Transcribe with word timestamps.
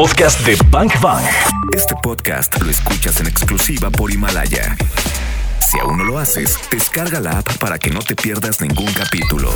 podcast 0.00 0.40
de 0.46 0.56
Bank 0.70 0.98
Bang. 1.02 1.22
Este 1.76 1.94
podcast 2.02 2.58
lo 2.62 2.70
escuchas 2.70 3.20
en 3.20 3.26
exclusiva 3.26 3.90
por 3.90 4.10
Himalaya. 4.10 4.74
Si 5.68 5.78
aún 5.78 5.98
no 5.98 6.04
lo 6.04 6.18
haces, 6.18 6.58
descarga 6.70 7.20
la 7.20 7.38
app 7.38 7.58
para 7.58 7.78
que 7.78 7.90
no 7.90 8.00
te 8.00 8.16
pierdas 8.16 8.60
ningún 8.60 8.92
capítulo. 8.92 9.52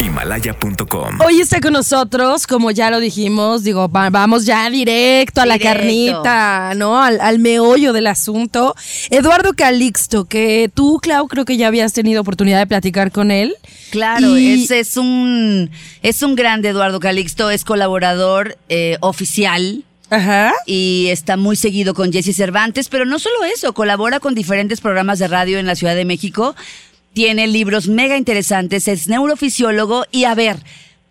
Himalaya.com. 0.00 1.20
Hoy 1.24 1.40
está 1.40 1.60
con 1.60 1.72
nosotros, 1.72 2.46
como 2.46 2.70
ya 2.70 2.90
lo 2.90 3.00
dijimos, 3.00 3.62
digo, 3.62 3.88
va- 3.88 4.10
vamos 4.10 4.44
ya 4.44 4.68
directo 4.68 5.40
a 5.40 5.46
la 5.46 5.54
Directo. 5.54 5.78
carnita, 5.78 6.72
¿no? 6.76 7.00
Al, 7.02 7.20
al 7.20 7.38
meollo 7.38 7.92
del 7.94 8.08
asunto. 8.08 8.74
Eduardo 9.10 9.54
Calixto, 9.54 10.26
que 10.26 10.70
tú, 10.74 10.98
Clau, 11.00 11.28
creo 11.28 11.44
que 11.46 11.56
ya 11.56 11.68
habías 11.68 11.92
tenido 11.94 12.20
oportunidad 12.20 12.58
de 12.58 12.66
platicar 12.66 13.10
con 13.10 13.30
él. 13.30 13.54
Claro, 13.90 14.36
Y- 14.36 14.64
ese 14.64 14.80
es 14.80 14.96
un 14.98 15.70
es 16.02 16.22
un 16.22 16.34
grande 16.34 16.70
Eduardo 16.70 17.00
Calixto, 17.00 17.48
es 17.50 17.64
colaborador 17.64 18.58
eh, 18.68 18.98
oficial 19.00 19.84
Ajá. 20.14 20.52
y 20.66 21.08
está 21.10 21.36
muy 21.36 21.56
seguido 21.56 21.94
con 21.94 22.12
Jesse 22.12 22.34
Cervantes, 22.36 22.88
pero 22.88 23.04
no 23.04 23.18
solo 23.18 23.44
eso, 23.44 23.72
colabora 23.72 24.20
con 24.20 24.34
diferentes 24.34 24.80
programas 24.80 25.18
de 25.18 25.28
radio 25.28 25.58
en 25.58 25.66
la 25.66 25.74
Ciudad 25.76 25.94
de 25.96 26.04
México, 26.04 26.54
tiene 27.12 27.46
libros 27.46 27.88
mega 27.88 28.16
interesantes, 28.16 28.88
es 28.88 29.06
neurofisiólogo 29.08 30.04
y 30.10 30.24
a 30.24 30.34
ver, 30.34 30.56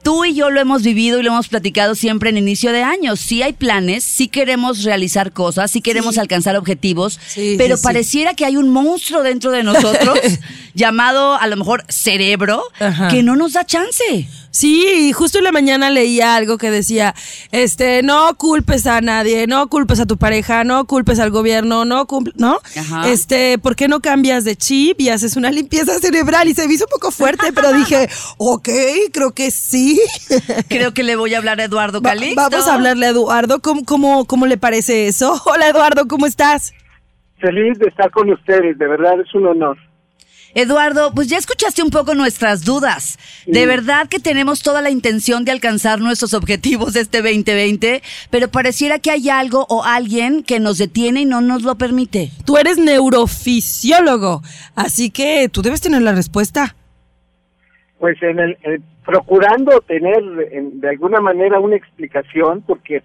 tú 0.03 0.25
y 0.25 0.33
yo 0.35 0.49
lo 0.49 0.59
hemos 0.59 0.83
vivido 0.83 1.17
y 1.19 1.23
lo 1.23 1.29
hemos 1.31 1.47
platicado 1.47 1.95
siempre 1.95 2.29
en 2.29 2.37
inicio 2.37 2.73
de 2.73 2.83
año, 2.83 3.15
sí 3.15 3.41
hay 3.41 3.53
planes, 3.53 4.03
sí 4.03 4.27
queremos 4.27 4.83
realizar 4.83 5.31
cosas, 5.31 5.71
sí 5.71 5.79
queremos 5.79 6.15
Sí. 6.15 6.19
alcanzar 6.19 6.57
objetivos, 6.57 7.19
Sí, 7.25 7.55
pero 7.57 7.77
sí, 7.77 7.83
pareciera 7.83 8.33
que 8.33 8.45
hay 8.45 8.57
un 8.57 8.67
monstruo 8.69 9.23
dentro 9.23 9.51
de 9.51 9.63
nosotros 9.63 10.19
llamado 10.73 11.35
a 11.35 11.47
lo 11.47 11.55
mejor 11.55 11.85
cerebro 11.87 12.63
Ajá. 12.79 13.07
que 13.07 13.23
no 13.23 13.35
nos 13.37 13.53
da 13.53 13.65
chance. 13.65 14.27
Sí, 14.55 14.85
y 15.09 15.13
justo 15.13 15.39
en 15.39 15.45
la 15.45 15.51
mañana 15.51 15.89
leía 15.89 16.35
algo 16.35 16.59
que 16.59 16.69
decía, 16.69 17.15
este, 17.51 18.03
no 18.03 18.35
culpes 18.37 18.85
a 18.85 19.01
nadie, 19.01 19.47
no 19.47 19.67
culpes 19.67 19.99
a 19.99 20.05
tu 20.05 20.17
pareja, 20.17 20.63
no 20.63 20.85
culpes 20.85 21.19
al 21.19 21.31
gobierno, 21.31 21.85
no 21.85 22.05
culpes, 22.05 22.35
¿no? 22.37 22.59
Ajá. 22.77 23.09
Este, 23.09 23.57
¿por 23.57 23.75
qué 23.75 23.87
no 23.87 23.99
cambias 23.99 24.43
de 24.43 24.55
chip 24.55 25.01
y 25.01 25.09
haces 25.09 25.37
una 25.37 25.49
limpieza 25.49 25.97
cerebral? 25.97 26.47
Y 26.47 26.53
se 26.53 26.67
me 26.67 26.75
hizo 26.75 26.85
un 26.85 26.91
poco 26.91 27.09
fuerte, 27.09 27.51
pero 27.51 27.73
dije, 27.73 28.07
ok, 28.37 28.69
creo 29.11 29.31
que 29.31 29.49
sí. 29.49 29.99
Creo 30.69 30.93
que 30.93 31.01
le 31.01 31.15
voy 31.15 31.33
a 31.33 31.39
hablar 31.39 31.59
a 31.59 31.63
Eduardo 31.63 31.99
Va- 31.99 32.11
Calixto. 32.11 32.35
vamos 32.49 32.67
a 32.67 32.75
hablarle 32.75 33.07
a 33.07 33.09
Eduardo, 33.09 33.59
¿cómo, 33.59 33.83
cómo, 33.85 34.25
cómo 34.25 34.45
le 34.45 34.57
parece 34.57 35.07
eso? 35.07 35.41
Hola 35.45 35.67
Eduardo, 35.69 36.07
¿cómo 36.07 36.27
estás? 36.27 36.73
Feliz 37.39 37.79
de 37.79 37.87
estar 37.87 38.11
con 38.11 38.29
ustedes, 38.31 38.77
de 38.77 38.87
verdad 38.87 39.19
es 39.19 39.33
un 39.33 39.47
honor. 39.47 39.77
Eduardo, 40.55 41.11
pues 41.15 41.27
ya 41.29 41.37
escuchaste 41.37 41.81
un 41.81 41.89
poco 41.89 42.13
nuestras 42.13 42.63
dudas. 42.63 43.17
De 43.47 43.61
Sí. 43.61 43.65
verdad 43.65 44.07
que 44.07 44.19
tenemos 44.19 44.61
toda 44.61 44.81
la 44.81 44.91
intención 44.91 45.45
de 45.45 45.51
alcanzar 45.51 45.99
nuestros 45.99 46.33
objetivos 46.35 46.93
de 46.93 47.01
este 47.01 47.21
2020, 47.23 48.03
pero 48.29 48.47
pareciera 48.49 48.99
que 48.99 49.09
hay 49.11 49.29
algo 49.29 49.65
o 49.69 49.83
alguien 49.83 50.43
que 50.43 50.59
nos 50.59 50.77
detiene 50.77 51.21
y 51.21 51.25
no 51.25 51.41
nos 51.41 51.63
lo 51.63 51.75
permite. 51.75 52.29
Tú 52.45 52.57
eres 52.57 52.77
neurofisiólogo, 52.77 54.41
así 54.75 55.09
que 55.09 55.49
tú 55.49 55.61
debes 55.63 55.81
tener 55.81 56.01
la 56.03 56.13
respuesta. 56.13 56.75
Pues 57.99 58.21
en 58.21 58.39
el, 58.39 58.51
eh, 58.63 58.79
procurando 59.05 59.79
tener 59.81 60.21
en- 60.51 60.79
de 60.81 60.89
alguna 60.89 61.19
manera 61.19 61.59
una 61.59 61.75
explicación, 61.77 62.61
porque 62.67 63.01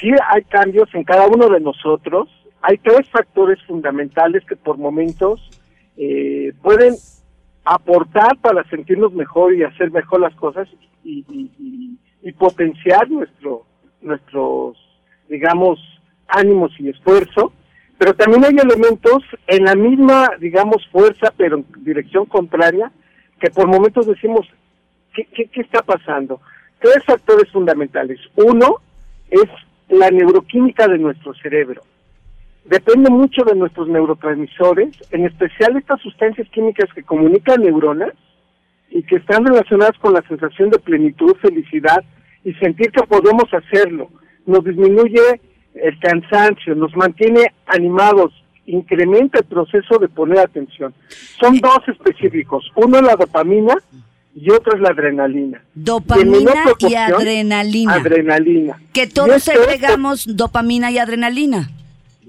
sí 0.00 0.08
hay 0.30 0.42
cambios 0.44 0.88
en 0.94 1.04
cada 1.04 1.26
uno 1.26 1.48
de 1.48 1.60
nosotros, 1.60 2.28
hay 2.62 2.78
tres 2.78 3.08
factores 3.10 3.58
fundamentales 3.66 4.42
que 4.48 4.56
por 4.56 4.78
momentos 4.78 5.40
eh, 5.96 6.52
pueden 6.62 6.94
aportar 7.64 8.36
para 8.40 8.64
sentirnos 8.68 9.12
mejor 9.12 9.54
y 9.54 9.62
hacer 9.64 9.90
mejor 9.90 10.20
las 10.20 10.34
cosas 10.34 10.68
y, 11.04 11.24
y- 11.30 11.50
y- 11.58 12.32
potenciar 12.32 13.10
nuestro 13.10 13.64
nuestros 14.02 14.76
digamos 15.28 15.78
ánimos 16.28 16.72
y 16.78 16.88
esfuerzo 16.90 17.52
pero 17.98 18.14
también 18.14 18.44
hay 18.44 18.56
elementos 18.56 19.22
en 19.46 19.64
la 19.64 19.74
misma 19.74 20.30
digamos 20.40 20.86
fuerza 20.90 21.32
pero 21.36 21.56
en 21.58 21.66
dirección 21.84 22.26
contraria 22.26 22.90
que 23.40 23.50
por 23.50 23.66
momentos 23.66 24.06
decimos 24.06 24.46
¿qué, 25.14 25.24
qué, 25.34 25.46
qué 25.46 25.60
está 25.60 25.82
pasando? 25.82 26.40
Tres 26.80 27.02
factores 27.06 27.50
fundamentales. 27.50 28.18
Uno 28.36 28.76
es 29.30 29.44
la 29.88 30.10
neuroquímica 30.10 30.86
de 30.88 30.98
nuestro 30.98 31.32
cerebro. 31.34 31.82
Depende 32.64 33.10
mucho 33.10 33.44
de 33.44 33.54
nuestros 33.54 33.88
neurotransmisores, 33.88 34.96
en 35.10 35.26
especial 35.26 35.76
estas 35.76 36.00
sustancias 36.00 36.48
químicas 36.48 36.88
que 36.94 37.02
comunican 37.02 37.62
neuronas 37.62 38.12
y 38.90 39.02
que 39.02 39.16
están 39.16 39.44
relacionadas 39.44 39.98
con 39.98 40.14
la 40.14 40.22
sensación 40.28 40.70
de 40.70 40.78
plenitud, 40.78 41.36
felicidad 41.42 42.02
y 42.42 42.54
sentir 42.54 42.90
que 42.90 43.02
podemos 43.06 43.44
hacerlo. 43.52 44.08
Nos 44.46 44.64
disminuye 44.64 45.40
el 45.74 45.98
cansancio, 45.98 46.74
nos 46.74 46.94
mantiene 46.96 47.52
animados, 47.66 48.32
incrementa 48.66 49.40
el 49.40 49.44
proceso 49.44 49.98
de 49.98 50.08
poner 50.08 50.38
atención. 50.38 50.94
Son 51.40 51.58
dos 51.58 51.80
específicos, 51.86 52.70
uno 52.76 52.96
es 52.98 53.02
la 53.02 53.16
dopamina 53.16 53.74
y 54.34 54.50
otro 54.50 54.74
es 54.74 54.80
la 54.80 54.88
adrenalina. 54.88 55.62
Dopamina 55.74 56.52
y 56.78 56.94
adrenalina. 56.94 57.94
Adrenalina. 57.94 58.80
Que 58.94 59.06
todos 59.06 59.42
segregamos 59.42 60.24
dopamina 60.34 60.90
y 60.90 60.98
adrenalina. 60.98 61.68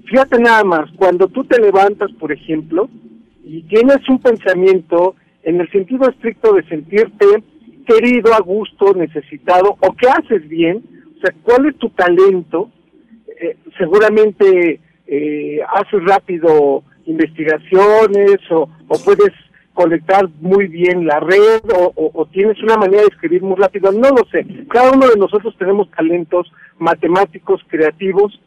Fíjate 0.06 0.38
nada 0.40 0.62
más, 0.64 0.90
cuando 0.96 1.28
tú 1.28 1.44
te 1.44 1.60
levantas, 1.60 2.10
por 2.12 2.30
ejemplo, 2.32 2.88
y 3.44 3.62
tienes 3.64 3.98
un 4.08 4.20
pensamiento 4.20 5.14
en 5.42 5.60
el 5.60 5.70
sentido 5.70 6.08
estricto 6.08 6.52
de 6.54 6.62
sentirte 6.68 7.26
querido, 7.86 8.34
a 8.34 8.40
gusto, 8.40 8.94
necesitado, 8.94 9.76
o 9.80 9.92
que 9.94 10.08
haces 10.08 10.48
bien, 10.48 10.82
o 11.16 11.20
sea, 11.20 11.34
cuál 11.42 11.66
es 11.66 11.76
tu 11.76 11.88
talento, 11.90 12.70
eh, 13.40 13.56
seguramente 13.78 14.80
eh, 15.06 15.60
haces 15.74 16.04
rápido 16.04 16.82
investigaciones 17.06 18.38
o, 18.50 18.68
o 18.88 18.98
puedes 19.04 19.32
conectar 19.72 20.28
muy 20.40 20.66
bien 20.66 21.06
la 21.06 21.20
red 21.20 21.60
o, 21.78 21.92
o- 21.94 22.10
o 22.14 22.26
tienes 22.26 22.60
una 22.62 22.76
manera 22.76 23.02
de 23.02 23.08
escribir 23.08 23.42
muy 23.42 23.54
rápido, 23.56 23.92
no 23.92 24.08
lo 24.08 24.24
sé. 24.32 24.44
Cada 24.68 24.90
uno 24.92 25.06
de 25.06 25.16
nosotros 25.16 25.54
tenemos 25.58 25.88
talentos 25.92 26.50
matemáticos, 26.78 27.60
creativos, 27.68 28.40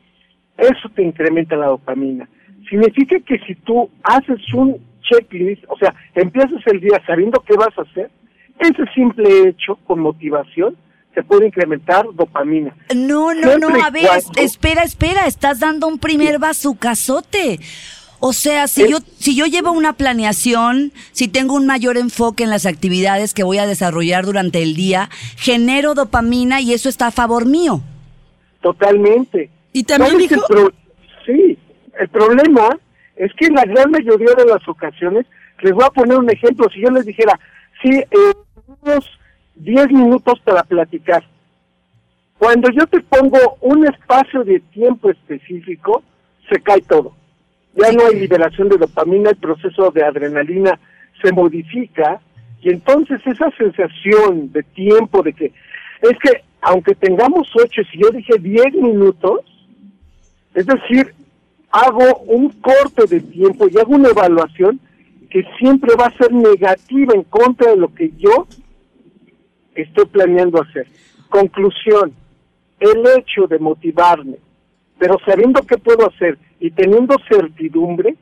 eso 0.61 0.89
te 0.95 1.03
incrementa 1.03 1.55
la 1.55 1.67
dopamina. 1.67 2.27
Significa 2.69 3.17
que 3.21 3.39
si 3.47 3.55
tú 3.55 3.89
haces 4.03 4.39
un 4.53 4.77
checklist, 5.01 5.63
o 5.67 5.77
sea, 5.77 5.93
empiezas 6.15 6.61
el 6.67 6.79
día 6.81 7.01
sabiendo 7.07 7.39
qué 7.47 7.55
vas 7.55 7.75
a 7.77 7.81
hacer, 7.81 8.11
ese 8.59 8.83
simple 8.93 9.49
hecho 9.49 9.75
con 9.87 9.99
motivación 10.01 10.75
te 11.15 11.23
puede 11.23 11.47
incrementar 11.47 12.05
dopamina. 12.13 12.75
No, 12.95 13.33
no, 13.33 13.47
Siempre 13.47 13.79
no, 13.79 13.83
a 13.85 13.89
ver, 13.89 14.05
cuando- 14.05 14.41
espera, 14.41 14.83
espera, 14.83 15.25
estás 15.25 15.59
dando 15.59 15.87
un 15.87 15.97
primer 15.97 16.37
bazucazote. 16.39 17.59
O 18.19 18.33
sea, 18.33 18.67
si 18.67 18.83
Es- 18.83 18.89
yo, 18.89 18.97
si 19.17 19.33
yo 19.35 19.45
llevo 19.45 19.71
una 19.71 19.93
planeación, 19.93 20.91
si 21.13 21.29
tengo 21.29 21.55
un 21.55 21.65
mayor 21.65 21.97
enfoque 21.97 22.43
en 22.43 22.49
las 22.49 22.65
actividades 22.65 23.33
que 23.33 23.43
voy 23.43 23.57
a 23.59 23.65
desarrollar 23.65 24.25
durante 24.25 24.61
el 24.61 24.75
día, 24.75 25.09
genero 25.37 25.93
dopamina 25.95 26.59
y 26.61 26.73
eso 26.73 26.89
está 26.89 27.07
a 27.07 27.11
favor 27.11 27.45
mío. 27.45 27.81
Totalmente. 28.61 29.49
Y 29.73 29.83
también 29.83 30.11
¿Cuál 30.11 30.23
es 30.23 30.29
dijo- 30.29 30.41
el 30.49 30.55
pro- 30.55 30.73
sí, 31.25 31.57
el 31.99 32.07
problema 32.09 32.69
es 33.15 33.31
que 33.33 33.45
en 33.47 33.55
la 33.55 33.63
gran 33.65 33.91
mayoría 33.91 34.33
de 34.35 34.45
las 34.45 34.67
ocasiones, 34.67 35.25
les 35.61 35.73
voy 35.73 35.83
a 35.85 35.89
poner 35.91 36.17
un 36.17 36.29
ejemplo, 36.29 36.67
si 36.73 36.81
yo 36.81 36.89
les 36.89 37.05
dijera, 37.05 37.39
sí, 37.81 37.89
eh, 37.91 38.33
unos 38.83 39.05
10 39.55 39.87
minutos 39.91 40.39
para 40.41 40.63
platicar. 40.63 41.23
Cuando 42.37 42.69
yo 42.71 42.87
te 42.87 43.01
pongo 43.01 43.57
un 43.61 43.85
espacio 43.85 44.43
de 44.45 44.61
tiempo 44.61 45.09
específico, 45.11 46.01
se 46.49 46.61
cae 46.61 46.81
todo. 46.81 47.13
Ya 47.75 47.91
no 47.91 48.07
hay 48.07 48.19
liberación 48.19 48.69
de 48.69 48.77
dopamina, 48.77 49.29
el 49.31 49.35
proceso 49.35 49.91
de 49.91 50.03
adrenalina 50.03 50.79
se 51.21 51.31
modifica 51.33 52.19
y 52.61 52.69
entonces 52.69 53.19
esa 53.25 53.51
sensación 53.57 54.51
de 54.53 54.63
tiempo, 54.63 55.21
de 55.21 55.33
que 55.33 55.45
es 56.01 56.17
que 56.23 56.43
aunque 56.61 56.95
tengamos 56.95 57.47
ocho, 57.55 57.81
si 57.91 57.99
yo 58.01 58.09
dije 58.09 58.33
10 58.39 58.73
minutos, 58.73 59.41
es 60.53 60.65
decir, 60.65 61.13
hago 61.71 62.19
un 62.25 62.49
corte 62.49 63.05
de 63.07 63.21
tiempo 63.21 63.67
y 63.69 63.77
hago 63.77 63.95
una 63.95 64.09
evaluación 64.09 64.79
que 65.29 65.43
siempre 65.59 65.91
va 65.99 66.07
a 66.07 66.17
ser 66.17 66.31
negativa 66.31 67.13
en 67.13 67.23
contra 67.23 67.71
de 67.71 67.77
lo 67.77 67.93
que 67.93 68.11
yo 68.17 68.47
estoy 69.75 70.05
planeando 70.05 70.61
hacer. 70.61 70.87
Conclusión, 71.29 72.13
el 72.79 73.03
hecho 73.17 73.45
de 73.47 73.59
motivarme, 73.59 74.37
pero 74.97 75.17
sabiendo 75.25 75.61
qué 75.61 75.77
puedo 75.77 76.07
hacer 76.07 76.37
y 76.59 76.71
teniendo 76.71 77.15
certidumbre, 77.29 78.15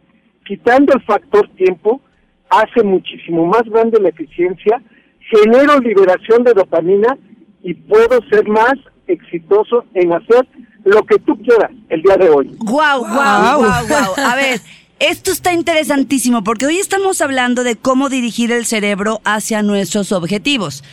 quitando 0.46 0.94
el 0.94 1.02
factor 1.04 1.48
tiempo, 1.56 2.02
hace 2.50 2.84
muchísimo 2.84 3.46
más 3.46 3.64
grande 3.64 4.02
la 4.02 4.10
eficiencia, 4.10 4.82
genero 5.20 5.80
liberación 5.80 6.44
de 6.44 6.54
dopamina 6.54 7.18
y 7.64 7.74
puedo 7.74 8.20
ser 8.30 8.48
más 8.48 8.76
exitoso 9.08 9.86
en 9.94 10.14
hacer 10.14 10.48
lo 10.84 11.04
que 11.06 11.18
tú 11.20 11.38
quieras 11.42 11.72
el 11.90 12.02
día 12.02 12.18
de 12.18 12.30
hoy. 12.30 12.56
Guau, 12.60 13.00
guau, 13.00 13.60
guau, 13.60 13.88
guau. 13.88 14.14
A 14.18 14.36
ver, 14.36 14.62
esto 15.00 15.32
está 15.32 15.54
interesantísimo 15.54 16.44
porque 16.44 16.66
hoy 16.66 16.78
estamos 16.78 17.22
hablando 17.22 17.64
de 17.64 17.76
cómo 17.76 18.10
dirigir 18.10 18.52
el 18.52 18.66
cerebro 18.66 19.22
hacia 19.24 19.62
nuestros 19.62 20.12
objetivos. 20.12 20.84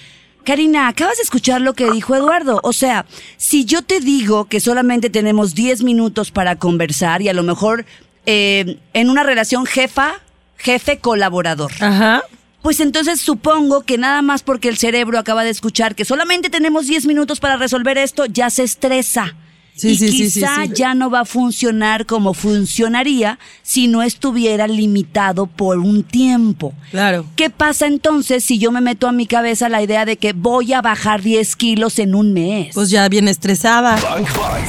Karina, 0.44 0.88
acabas 0.88 1.16
de 1.16 1.22
escuchar 1.22 1.62
lo 1.62 1.72
que 1.72 1.90
dijo 1.90 2.14
Eduardo. 2.14 2.60
O 2.62 2.74
sea, 2.74 3.06
si 3.38 3.64
yo 3.64 3.82
te 3.82 4.00
digo 4.00 4.44
que 4.44 4.60
solamente 4.60 5.08
tenemos 5.08 5.54
10 5.54 5.82
minutos 5.82 6.30
para 6.30 6.56
conversar 6.56 7.22
y 7.22 7.28
a 7.28 7.32
lo 7.32 7.42
mejor 7.42 7.86
eh, 8.26 8.78
en 8.92 9.10
una 9.10 9.22
relación 9.22 9.64
jefa, 9.64 10.20
jefe 10.58 10.98
colaborador. 10.98 11.72
Ajá. 11.80 12.22
Pues 12.64 12.80
entonces 12.80 13.20
supongo 13.20 13.82
que 13.82 13.98
nada 13.98 14.22
más 14.22 14.42
porque 14.42 14.70
el 14.70 14.78
cerebro 14.78 15.18
acaba 15.18 15.44
de 15.44 15.50
escuchar 15.50 15.94
que 15.94 16.06
solamente 16.06 16.48
tenemos 16.48 16.86
10 16.86 17.04
minutos 17.04 17.38
para 17.38 17.58
resolver 17.58 17.98
esto, 17.98 18.24
ya 18.24 18.48
se 18.48 18.62
estresa. 18.62 19.36
Sí, 19.76 19.90
y 19.90 19.96
sí, 19.96 20.08
quizá 20.08 20.64
sí. 20.64 20.72
ya 20.74 20.94
no 20.94 21.10
va 21.10 21.20
a 21.20 21.24
funcionar 21.26 22.06
como 22.06 22.32
funcionaría 22.32 23.38
si 23.62 23.86
no 23.86 24.02
estuviera 24.02 24.66
limitado 24.66 25.46
por 25.46 25.78
un 25.78 26.04
tiempo. 26.04 26.72
Claro. 26.90 27.26
¿Qué 27.36 27.50
pasa 27.50 27.86
entonces 27.86 28.42
si 28.42 28.58
yo 28.58 28.72
me 28.72 28.80
meto 28.80 29.08
a 29.08 29.12
mi 29.12 29.26
cabeza 29.26 29.68
la 29.68 29.82
idea 29.82 30.06
de 30.06 30.16
que 30.16 30.32
voy 30.32 30.72
a 30.72 30.80
bajar 30.80 31.20
10 31.20 31.56
kilos 31.56 31.98
en 31.98 32.14
un 32.14 32.32
mes? 32.32 32.72
Pues 32.72 32.88
ya 32.88 33.06
bien 33.10 33.28
estresada. 33.28 33.98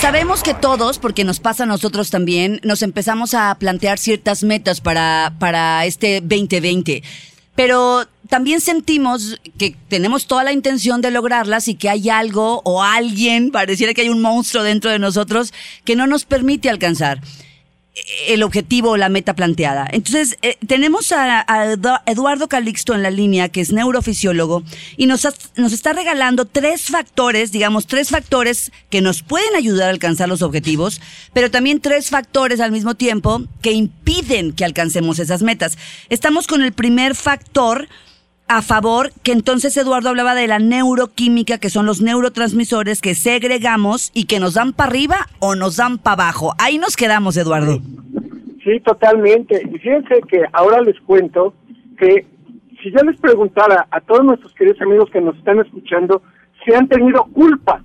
Sabemos 0.02 0.44
que 0.44 0.54
todos, 0.54 1.00
porque 1.00 1.24
nos 1.24 1.40
pasa 1.40 1.64
a 1.64 1.68
nosotros 1.68 2.10
también, 2.10 2.60
nos 2.62 2.82
empezamos 2.82 3.34
a 3.34 3.56
plantear 3.58 4.00
ciertas 4.00 4.44
metas 4.44 4.82
para, 4.82 5.34
para 5.40 5.86
este 5.86 6.20
2020. 6.20 7.02
Pero 7.56 8.06
también 8.30 8.60
sentimos 8.60 9.40
que 9.58 9.76
tenemos 9.88 10.28
toda 10.28 10.44
la 10.44 10.52
intención 10.52 11.02
de 11.02 11.12
lograrlas 11.12 11.68
y 11.68 11.76
que 11.76 11.90
hay 11.90 12.10
algo 12.10 12.62
o 12.66 12.84
alguien, 12.84 13.52
pareciera 13.52 13.94
que 13.94 14.02
hay 14.02 14.10
un 14.10 14.22
monstruo 14.22 14.64
dentro 14.64 14.92
de 14.92 15.00
nosotros, 15.00 15.54
que 15.84 15.96
no 15.96 16.06
nos 16.08 16.26
permite 16.26 16.70
alcanzar 16.70 17.22
el 18.28 18.44
objetivo 18.44 18.92
o 18.92 18.98
la 18.98 19.08
meta 19.10 19.36
planteada. 19.36 19.88
Entonces, 19.90 20.38
eh, 20.42 20.58
tenemos 20.68 21.12
a, 21.12 21.40
a 21.42 21.66
Edu- 21.66 22.02
Eduardo 22.06 22.50
Calixto 22.50 22.94
en 22.94 23.02
la 23.02 23.10
línea, 23.10 23.48
que 23.50 23.62
es 23.62 23.72
neurofisiólogo, 23.72 24.64
y 24.98 25.06
nos, 25.06 25.26
nos 25.56 25.72
está 25.72 25.94
regalando 25.94 26.46
tres 26.46 26.84
factores, 26.84 27.52
digamos, 27.52 27.88
tres 27.88 28.10
factores 28.10 28.72
que 28.90 29.02
nos 29.02 29.22
pueden 29.24 29.56
ayudar 29.56 29.88
a 29.88 29.92
alcanzar 29.92 30.28
los 30.28 30.42
objetivos, 30.42 31.00
pero 31.34 31.50
también 31.50 31.80
tres 31.80 32.10
factores 32.10 32.60
al 32.60 32.72
mismo 32.72 32.96
tiempo 32.96 33.44
que 33.62 33.72
impiden 33.72 34.52
que 34.52 34.66
alcancemos 34.66 35.20
esas 35.20 35.42
metas. 35.42 35.78
Estamos 36.10 36.48
con 36.48 36.64
el 36.64 36.74
primer 36.74 37.16
factor 37.16 37.88
a 38.48 38.62
favor, 38.62 39.12
que 39.24 39.32
entonces 39.32 39.76
Eduardo 39.78 40.10
hablaba 40.10 40.36
de 40.36 40.48
la 40.48 40.60
neuroquímica, 40.60 41.58
que 41.58 41.70
son 41.70 41.86
los 41.86 42.02
neurotransmisores 42.02 43.02
que 43.02 43.16
segregamos 43.16 44.12
y 44.14 44.26
que 44.26 44.40
nos 44.40 44.54
dan 44.54 44.74
para 44.74 44.90
arriba 44.92 45.16
o 45.40 45.56
nos 45.56 45.78
dan 45.78 45.98
para 45.98 46.24
abajo. 46.24 46.54
Ahí 46.60 46.78
nos 46.78 46.96
quedamos, 46.96 47.38
Eduardo. 47.38 47.80
Sí, 48.64 48.80
totalmente. 48.84 49.62
Y 49.72 49.78
fíjense 49.80 50.22
que 50.30 50.44
ahora 50.54 50.82
les 50.82 51.00
cuento 51.02 51.54
que 51.98 52.26
si 52.82 52.92
yo 52.92 53.04
les 53.04 53.20
preguntara 53.20 53.88
a 53.90 54.00
todos 54.02 54.24
nuestros 54.24 54.54
queridos 54.54 54.82
amigos 54.82 55.10
que 55.12 55.22
nos 55.22 55.36
están 55.38 55.60
escuchando 55.60 56.22
si 56.64 56.74
han 56.74 56.88
tenido 56.88 57.24
culpa, 57.26 57.84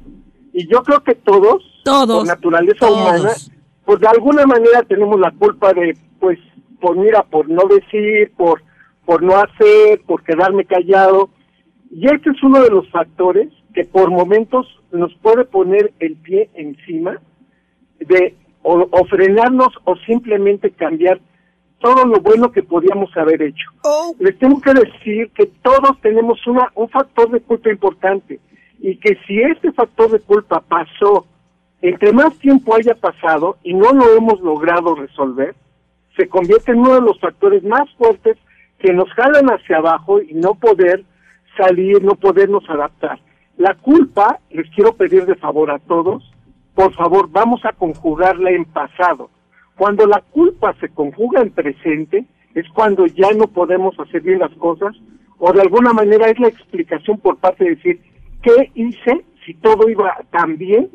y 0.52 0.66
yo 0.68 0.82
creo 0.82 1.02
que 1.04 1.14
todos, 1.14 1.62
Todos, 1.84 2.18
por 2.18 2.26
naturaleza 2.26 2.78
todos. 2.86 2.98
humana, 2.98 3.30
pues 3.84 4.00
de 4.00 4.08
alguna 4.08 4.46
manera 4.46 4.82
tenemos 4.82 5.18
la 5.20 5.30
culpa 5.32 5.72
de, 5.72 5.96
pues, 6.18 6.38
por 6.80 6.96
mira, 6.96 7.22
por 7.22 7.48
no 7.48 7.62
decir, 7.64 8.32
por, 8.36 8.62
por 9.10 9.24
no 9.24 9.34
hacer, 9.34 10.02
por 10.06 10.22
quedarme 10.22 10.64
callado. 10.66 11.30
Y 11.90 12.06
este 12.06 12.30
es 12.30 12.40
uno 12.44 12.62
de 12.62 12.70
los 12.70 12.88
factores 12.90 13.48
que 13.74 13.84
por 13.84 14.08
momentos 14.08 14.68
nos 14.92 15.12
puede 15.16 15.44
poner 15.46 15.92
el 15.98 16.14
pie 16.14 16.48
encima 16.54 17.20
de 17.98 18.36
o, 18.62 18.86
o 18.88 19.04
frenarnos 19.06 19.70
o 19.82 19.96
simplemente 20.06 20.70
cambiar 20.70 21.20
todo 21.80 22.04
lo 22.04 22.20
bueno 22.20 22.52
que 22.52 22.62
podíamos 22.62 23.10
haber 23.16 23.42
hecho. 23.42 23.68
Les 24.20 24.38
tengo 24.38 24.60
que 24.60 24.74
decir 24.74 25.32
que 25.34 25.46
todos 25.60 26.00
tenemos 26.02 26.46
una, 26.46 26.70
un 26.76 26.88
factor 26.88 27.32
de 27.32 27.40
culpa 27.40 27.68
importante 27.68 28.38
y 28.78 28.96
que 28.98 29.18
si 29.26 29.42
este 29.42 29.72
factor 29.72 30.12
de 30.12 30.20
culpa 30.20 30.60
pasó, 30.60 31.26
entre 31.82 32.12
más 32.12 32.38
tiempo 32.38 32.76
haya 32.76 32.94
pasado 32.94 33.56
y 33.64 33.74
no 33.74 33.92
lo 33.92 34.16
hemos 34.16 34.40
logrado 34.40 34.94
resolver, 34.94 35.56
se 36.16 36.28
convierte 36.28 36.70
en 36.70 36.78
uno 36.78 36.94
de 36.94 37.00
los 37.00 37.18
factores 37.18 37.64
más 37.64 37.92
fuertes 37.94 38.38
que 38.80 38.92
nos 38.92 39.08
jalan 39.10 39.46
hacia 39.50 39.76
abajo 39.76 40.20
y 40.20 40.34
no 40.34 40.54
poder 40.54 41.04
salir, 41.56 42.02
no 42.02 42.14
podernos 42.14 42.68
adaptar. 42.68 43.20
La 43.56 43.74
culpa, 43.74 44.40
les 44.50 44.68
quiero 44.70 44.94
pedir 44.94 45.26
de 45.26 45.34
favor 45.36 45.70
a 45.70 45.78
todos, 45.78 46.22
por 46.74 46.94
favor, 46.94 47.28
vamos 47.30 47.60
a 47.64 47.72
conjugarla 47.72 48.50
en 48.50 48.64
pasado. 48.64 49.30
Cuando 49.76 50.06
la 50.06 50.22
culpa 50.30 50.74
se 50.80 50.88
conjuga 50.88 51.42
en 51.42 51.50
presente, 51.50 52.24
es 52.54 52.66
cuando 52.70 53.06
ya 53.06 53.32
no 53.32 53.48
podemos 53.48 53.98
hacer 54.00 54.22
bien 54.22 54.38
las 54.38 54.52
cosas, 54.52 54.96
o 55.38 55.52
de 55.52 55.60
alguna 55.60 55.92
manera 55.92 56.30
es 56.30 56.38
la 56.38 56.48
explicación 56.48 57.18
por 57.18 57.36
parte 57.36 57.64
de 57.64 57.76
decir, 57.76 58.00
¿qué 58.42 58.70
hice 58.74 59.24
si 59.44 59.54
todo 59.54 59.88
iba 59.88 60.16
tan 60.30 60.56
bien? 60.56 60.88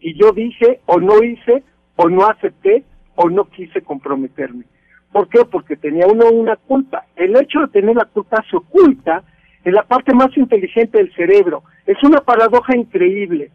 Y 0.00 0.14
yo 0.14 0.32
dije, 0.32 0.80
o 0.86 0.98
no 0.98 1.22
hice, 1.22 1.62
o 1.96 2.08
no 2.08 2.26
acepté, 2.26 2.84
o 3.14 3.28
no 3.28 3.44
quise 3.44 3.82
comprometerme. 3.82 4.64
¿Por 5.12 5.28
qué? 5.28 5.40
Porque 5.50 5.76
tenía 5.76 6.06
uno 6.06 6.26
una 6.30 6.56
culpa. 6.56 7.06
El 7.16 7.36
hecho 7.36 7.60
de 7.60 7.68
tener 7.68 7.96
la 7.96 8.04
culpa 8.04 8.44
se 8.50 8.56
oculta 8.56 9.22
en 9.64 9.74
la 9.74 9.82
parte 9.82 10.14
más 10.14 10.36
inteligente 10.36 10.98
del 10.98 11.12
cerebro. 11.14 11.62
Es 11.86 12.02
una 12.02 12.20
paradoja 12.20 12.76
increíble. 12.76 13.50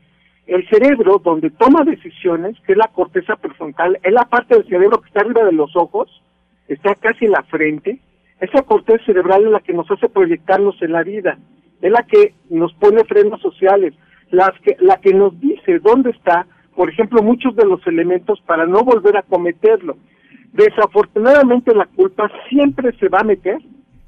El 0.46 0.68
cerebro, 0.68 1.20
donde 1.24 1.52
toma 1.52 1.84
decisiones, 1.86 2.58
que 2.66 2.74
es 2.74 2.78
la 2.78 2.90
corteza 2.90 3.36
prefrontal, 3.36 3.98
es 4.04 4.12
la 4.12 4.26
parte 4.26 4.56
del 4.56 4.68
cerebro 4.68 5.00
que 5.00 5.08
está 5.08 5.22
arriba 5.22 5.44
de 5.44 5.54
los 5.54 5.76
ojos, 5.76 6.22
está 6.68 6.96
casi 6.96 7.26
en 7.26 7.32
la 7.32 7.44
frente. 7.44 8.00
Esa 8.40 8.62
corteza 8.64 9.04
cerebral 9.06 9.46
es 9.46 9.52
la 9.52 9.62
que 9.62 9.74
nos 9.74 9.90
hace 9.90 10.10
proyectarnos 10.10 10.82
en 10.82 10.92
la 10.92 11.04
vida, 11.04 11.38
es 11.82 11.92
la 11.92 12.04
que 12.04 12.34
nos 12.50 12.74
pone 12.74 13.04
frenos 13.06 13.42
sociales, 13.42 13.94
las 14.32 14.52
que, 14.62 14.76
la 14.80 14.98
que 14.98 15.14
nos 15.14 15.40
dice 15.40 15.80
dónde 15.80 16.10
está, 16.10 16.46
por 16.76 16.90
ejemplo, 16.90 17.22
muchos 17.22 17.56
de 17.56 17.66
los 17.66 17.86
elementos 17.88 18.42
para 18.42 18.66
no 18.66 18.84
volver 18.84 19.16
a 19.16 19.22
cometerlo. 19.22 19.96
Desafortunadamente 20.54 21.74
la 21.74 21.88
culpa 21.88 22.32
siempre 22.48 22.96
se 23.00 23.10
va 23.10 23.20
a 23.20 23.24
meter 23.24 23.58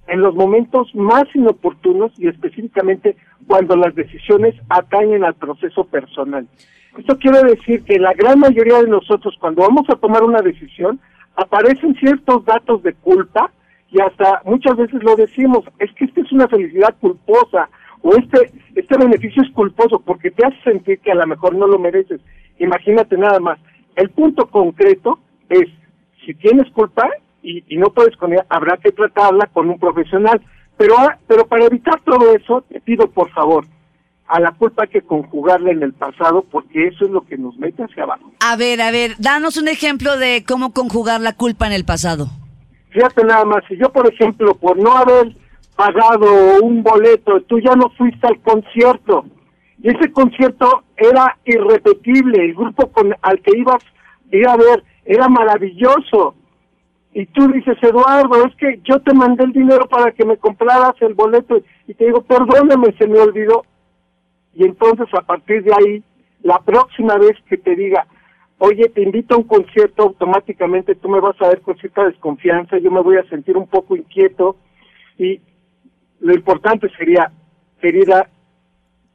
en 0.07 0.21
los 0.21 0.35
momentos 0.35 0.93
más 0.93 1.23
inoportunos 1.33 2.11
y 2.17 2.27
específicamente 2.27 3.17
cuando 3.47 3.75
las 3.75 3.95
decisiones 3.95 4.53
atañen 4.69 5.23
al 5.23 5.33
proceso 5.33 5.85
personal. 5.85 6.47
Esto 6.97 7.17
quiere 7.17 7.41
decir 7.43 7.83
que 7.83 7.99
la 7.99 8.13
gran 8.13 8.39
mayoría 8.39 8.79
de 8.81 8.87
nosotros 8.87 9.35
cuando 9.39 9.63
vamos 9.63 9.89
a 9.89 9.95
tomar 9.95 10.23
una 10.23 10.41
decisión 10.41 10.99
aparecen 11.35 11.95
ciertos 11.95 12.45
datos 12.45 12.83
de 12.83 12.93
culpa 12.93 13.51
y 13.91 13.99
hasta 13.99 14.41
muchas 14.45 14.77
veces 14.77 15.03
lo 15.03 15.15
decimos, 15.15 15.63
es 15.79 15.91
que 15.93 16.05
esta 16.05 16.21
es 16.21 16.31
una 16.31 16.47
felicidad 16.47 16.95
culposa 16.99 17.69
o 18.01 18.15
este 18.15 18.51
este 18.75 18.97
beneficio 18.97 19.41
es 19.41 19.49
culposo 19.51 19.99
porque 19.99 20.29
te 20.29 20.45
hace 20.45 20.61
sentir 20.63 20.99
que 20.99 21.11
a 21.11 21.15
lo 21.15 21.25
mejor 21.25 21.55
no 21.55 21.65
lo 21.65 21.79
mereces. 21.79 22.21
Imagínate 22.59 23.17
nada 23.17 23.39
más. 23.39 23.57
El 23.95 24.09
punto 24.11 24.45
concreto 24.47 25.17
es 25.49 25.69
si 26.25 26.33
tienes 26.33 26.69
culpa 26.71 27.09
y, 27.41 27.63
y 27.67 27.77
no 27.77 27.89
puedes 27.91 28.15
con 28.17 28.33
ella, 28.33 28.45
habrá 28.49 28.77
que 28.77 28.91
tratarla 28.91 29.47
con 29.47 29.69
un 29.69 29.79
profesional. 29.79 30.41
Pero, 30.77 30.95
ah, 30.97 31.17
pero 31.27 31.45
para 31.47 31.65
evitar 31.65 32.01
todo 32.01 32.35
eso, 32.35 32.63
te 32.69 32.81
pido 32.81 33.09
por 33.09 33.29
favor, 33.31 33.65
a 34.27 34.39
la 34.39 34.51
culpa 34.51 34.83
hay 34.83 34.89
que 34.89 35.01
conjugarla 35.01 35.71
en 35.71 35.83
el 35.83 35.93
pasado 35.93 36.43
porque 36.49 36.87
eso 36.87 37.05
es 37.05 37.11
lo 37.11 37.21
que 37.21 37.37
nos 37.37 37.55
mete 37.57 37.83
hacia 37.83 38.03
abajo. 38.03 38.31
A 38.39 38.55
ver, 38.55 38.81
a 38.81 38.91
ver, 38.91 39.15
danos 39.19 39.57
un 39.57 39.67
ejemplo 39.67 40.17
de 40.17 40.43
cómo 40.45 40.73
conjugar 40.73 41.21
la 41.21 41.33
culpa 41.33 41.67
en 41.67 41.73
el 41.73 41.85
pasado. 41.85 42.27
Fíjate 42.89 43.23
nada 43.23 43.45
más, 43.45 43.63
si 43.67 43.77
yo 43.77 43.91
por 43.91 44.11
ejemplo, 44.11 44.55
por 44.55 44.77
no 44.77 44.95
haber 44.95 45.35
pagado 45.75 46.63
un 46.63 46.81
boleto, 46.81 47.41
tú 47.41 47.59
ya 47.59 47.75
no 47.75 47.89
fuiste 47.97 48.25
al 48.25 48.39
concierto, 48.41 49.25
y 49.83 49.89
ese 49.89 50.11
concierto 50.11 50.83
era 50.95 51.37
irrepetible, 51.43 52.45
el 52.45 52.55
grupo 52.55 52.87
con 52.91 53.13
al 53.21 53.39
que 53.41 53.57
ibas 53.57 53.83
a 54.31 54.35
ir 54.35 54.47
a 54.47 54.55
ver 54.55 54.83
era 55.05 55.29
maravilloso, 55.29 56.35
y 57.13 57.25
tú 57.27 57.47
dices, 57.47 57.77
Eduardo, 57.81 58.45
es 58.45 58.55
que 58.55 58.81
yo 58.83 58.99
te 58.99 59.13
mandé 59.13 59.45
el 59.45 59.53
dinero 59.53 59.87
para 59.87 60.11
que 60.11 60.25
me 60.25 60.37
compraras 60.37 60.95
el 61.01 61.13
boleto, 61.13 61.61
y 61.87 61.93
te 61.93 62.05
digo, 62.05 62.21
perdóname, 62.21 62.93
se 62.97 63.07
me 63.07 63.19
olvidó, 63.19 63.63
y 64.53 64.65
entonces 64.65 65.07
a 65.13 65.21
partir 65.21 65.63
de 65.63 65.73
ahí, 65.73 66.03
la 66.41 66.59
próxima 66.59 67.17
vez 67.17 67.37
que 67.47 67.57
te 67.57 67.75
diga, 67.75 68.05
oye, 68.57 68.89
te 68.89 69.01
invito 69.01 69.35
a 69.35 69.37
un 69.39 69.43
concierto, 69.43 70.03
automáticamente 70.03 70.95
tú 70.95 71.09
me 71.09 71.19
vas 71.19 71.39
a 71.41 71.49
ver 71.49 71.61
con 71.61 71.77
cierta 71.77 72.05
desconfianza, 72.05 72.77
yo 72.77 72.91
me 72.91 73.01
voy 73.01 73.17
a 73.17 73.29
sentir 73.29 73.57
un 73.57 73.67
poco 73.67 73.95
inquieto. 73.95 74.55
Y 75.17 75.41
lo 76.19 76.33
importante 76.33 76.89
sería, 76.97 77.31
querida, 77.81 78.29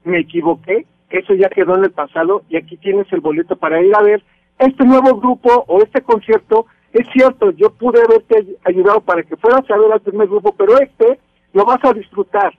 me 0.05 0.21
equivoqué, 0.21 0.87
eso 1.09 1.35
ya 1.35 1.49
quedó 1.49 1.77
en 1.77 1.85
el 1.85 1.91
pasado 1.91 2.43
y 2.49 2.57
aquí 2.57 2.77
tienes 2.77 3.11
el 3.13 3.21
boleto 3.21 3.57
para 3.57 3.83
ir 3.83 3.95
a 3.95 4.03
ver 4.03 4.23
este 4.61 4.85
nuevo 4.85 5.17
grupo 5.21 5.65
o 5.67 5.83
este 5.83 6.01
concierto. 6.03 6.67
Es 6.93 7.07
cierto, 7.13 7.51
yo 7.53 7.71
pude 7.71 8.01
haberte 8.03 8.37
ay- 8.39 8.57
ayudado 8.65 9.01
para 9.01 9.23
que 9.23 9.37
fueras 9.37 9.69
a 9.71 9.77
ver 9.79 9.93
al 9.93 10.01
primer 10.01 10.29
grupo, 10.29 10.55
pero 10.57 10.79
este 10.81 11.19
lo 11.53 11.65
vas 11.65 11.79
a 11.85 11.93
disfrutar. 11.93 12.53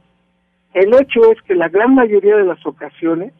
El 0.73 0.93
hecho 0.93 1.31
es 1.31 1.41
que 1.43 1.55
la 1.55 1.67
gran 1.69 1.95
mayoría 1.95 2.35
de 2.37 2.45
las 2.45 2.65
ocasiones, 2.65 3.33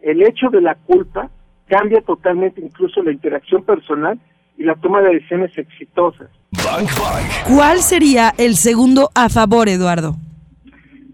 el 0.00 0.22
hecho 0.22 0.48
de 0.50 0.60
la 0.60 0.74
culpa 0.76 1.30
cambia 1.66 2.00
totalmente 2.00 2.60
incluso 2.60 3.02
la 3.02 3.12
interacción 3.12 3.62
personal 3.64 4.18
y 4.56 4.62
la 4.64 4.74
toma 4.76 5.00
de 5.00 5.14
decisiones 5.14 5.56
exitosas. 5.58 6.28
¿Cuál 7.48 7.78
sería 7.78 8.32
el 8.38 8.54
segundo 8.56 9.10
a 9.14 9.28
favor, 9.28 9.68
Eduardo? 9.68 10.14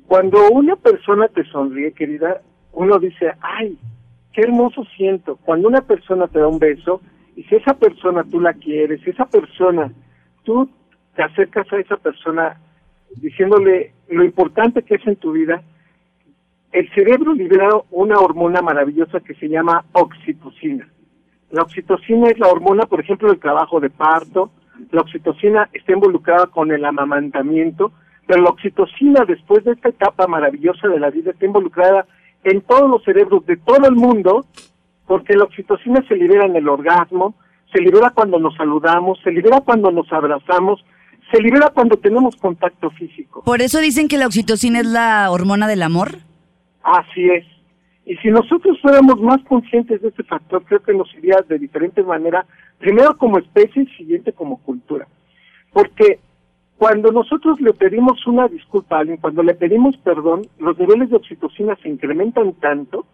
Cuando 0.07 0.51
una 0.51 0.77
persona 0.77 1.29
te 1.29 1.45
sonríe, 1.51 1.93
querida, 1.93 2.41
uno 2.73 2.99
dice, 2.99 3.33
ay, 3.41 3.79
qué 4.37 4.43
hermoso 4.43 4.85
siento. 4.97 5.37
Cuando 5.37 5.67
una 5.67 5.81
persona 5.81 6.29
te 6.29 6.39
da 6.39 6.47
un 6.47 6.59
beso, 6.59 7.01
y 7.35 7.43
si 7.45 7.57
esa 7.57 7.73
persona 7.73 8.23
tú 8.23 8.39
la 8.39 8.53
quieres, 8.53 9.01
si 9.01 9.11
esa 9.11 9.25
persona, 9.25 9.91
tú 10.45 10.69
te 11.15 11.23
acercas 11.23 11.73
a 11.73 11.79
esa 11.79 11.97
persona 11.97 12.61
diciéndole 13.17 13.95
lo 14.11 14.23
importante 14.23 14.83
que 14.83 14.97
es 14.97 15.07
en 15.07 15.17
tu 15.17 15.33
vida, 15.33 15.63
el 16.71 16.93
cerebro 16.93 17.33
libera 17.33 17.71
una 17.91 18.19
hormona 18.19 18.61
maravillosa 18.61 19.21
que 19.21 19.35
se 19.37 19.49
llama 19.49 19.87
oxitocina. 19.93 20.87
La 21.51 21.63
oxitocina 21.63 22.29
es 22.29 22.39
la 22.39 22.49
hormona, 22.49 22.85
por 22.85 23.01
ejemplo, 23.01 23.29
del 23.31 23.41
trabajo 23.41 23.81
de 23.81 23.89
parto. 23.89 24.51
La 24.91 25.01
oxitocina 25.01 25.71
está 25.73 25.93
involucrada 25.93 26.49
con 26.49 26.71
el 26.73 26.85
amamantamiento, 26.85 27.93
pero 28.27 28.43
la 28.43 28.51
oxitocina, 28.51 29.25
después 29.25 29.65
de 29.65 29.73
esta 29.73 29.89
etapa 29.89 30.27
maravillosa 30.27 30.89
de 30.89 31.01
la 31.01 31.09
vida, 31.09 31.31
está 31.31 31.47
involucrada 31.47 32.07
en 32.45 32.61
todos 32.63 32.89
los 32.89 33.03
cerebros 33.05 33.45
de 33.47 33.57
todo 33.57 33.87
el 33.89 33.97
mundo, 33.97 34.47
porque 35.07 35.35
la 35.35 35.45
oxitocina 35.45 36.05
se 36.09 36.17
libera 36.17 36.47
en 36.47 36.57
el 36.57 36.69
orgasmo, 36.69 37.35
se 37.73 37.81
libera 37.81 38.11
cuando 38.11 38.39
nos 38.39 38.55
saludamos, 38.57 39.19
se 39.23 39.31
libera 39.31 39.61
cuando 39.61 39.91
nos 39.91 40.11
abrazamos, 40.13 40.85
se 41.31 41.41
libera 41.43 41.71
cuando 41.71 41.97
tenemos 41.97 42.37
contacto 42.37 42.91
físico. 42.91 43.43
Por 43.45 43.63
eso 43.63 43.81
dicen 43.81 44.09
que 44.09 44.19
la 44.19 44.27
oxitocina 44.27 44.81
es 44.81 44.87
la 44.87 45.31
hormona 45.31 45.67
del 45.67 45.83
amor. 45.83 46.19
Así 46.83 47.29
es. 47.29 47.45
Y 48.05 48.17
si 48.19 48.29
nosotros 48.29 48.79
fuéramos 48.81 49.21
más 49.21 49.43
conscientes 49.49 50.01
de 50.01 50.09
este 50.09 50.23
factor, 50.23 50.63
creo 50.65 50.81
que 50.81 50.95
nos 50.95 51.13
iría 51.15 51.39
de 51.49 51.59
diferente 51.59 52.05
manera, 52.05 52.47
primero 52.79 53.17
como 53.19 53.39
especie 53.39 53.83
y 53.83 53.97
siguiente 53.97 54.33
como 54.33 54.59
cultura. 54.59 55.09
Porque 55.73 56.21
cuando 56.79 57.11
nosotros 57.11 57.61
le 57.61 57.73
pedimos 57.73 58.27
una 58.27 58.49
disculpa 58.49 58.97
a 58.97 59.01
alguien, 59.01 59.19
cuando 59.19 59.43
le 59.43 59.55
pedimos 59.55 59.97
perdón, 59.99 60.43
los 60.59 60.79
niveles 60.79 61.11
de 61.11 61.17
oxitocina 61.17 61.77
se 61.83 61.89
incrementan 61.89 62.53
tanto 62.55 63.07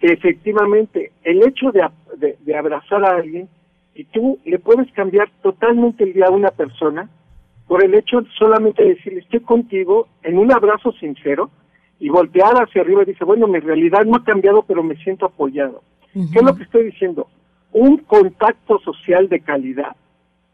que 0.00 0.08
efectivamente 0.12 1.12
el 1.22 1.46
hecho 1.46 1.72
de, 1.72 1.88
de 2.40 2.56
abrazar 2.56 3.04
a 3.04 3.16
alguien 3.16 3.48
y 3.94 4.04
tú 4.04 4.38
le 4.44 4.58
puedes 4.58 4.90
cambiar 4.92 5.30
totalmente 5.42 6.04
el 6.04 6.12
día 6.12 6.26
a 6.26 6.30
una 6.30 6.50
persona 6.50 7.08
por 7.66 7.82
el 7.84 7.94
hecho 7.94 8.20
de 8.20 8.28
solamente 8.38 8.84
decirle 8.84 9.20
estoy 9.20 9.40
contigo 9.40 10.08
en 10.22 10.38
un 10.38 10.52
abrazo 10.52 10.92
sincero, 10.92 11.50
y 11.98 12.08
voltear 12.08 12.54
hacia 12.62 12.82
arriba 12.82 13.02
y 13.02 13.06
dice, 13.06 13.24
bueno, 13.24 13.46
mi 13.46 13.58
realidad 13.58 14.04
no 14.04 14.16
ha 14.16 14.24
cambiado, 14.24 14.62
pero 14.62 14.82
me 14.82 14.96
siento 14.96 15.26
apoyado. 15.26 15.82
¿Qué 16.12 16.38
es 16.38 16.42
lo 16.42 16.54
que 16.54 16.62
estoy 16.62 16.84
diciendo? 16.84 17.28
Un 17.72 17.98
contacto 17.98 18.78
social 18.80 19.28
de 19.28 19.40
calidad, 19.40 19.96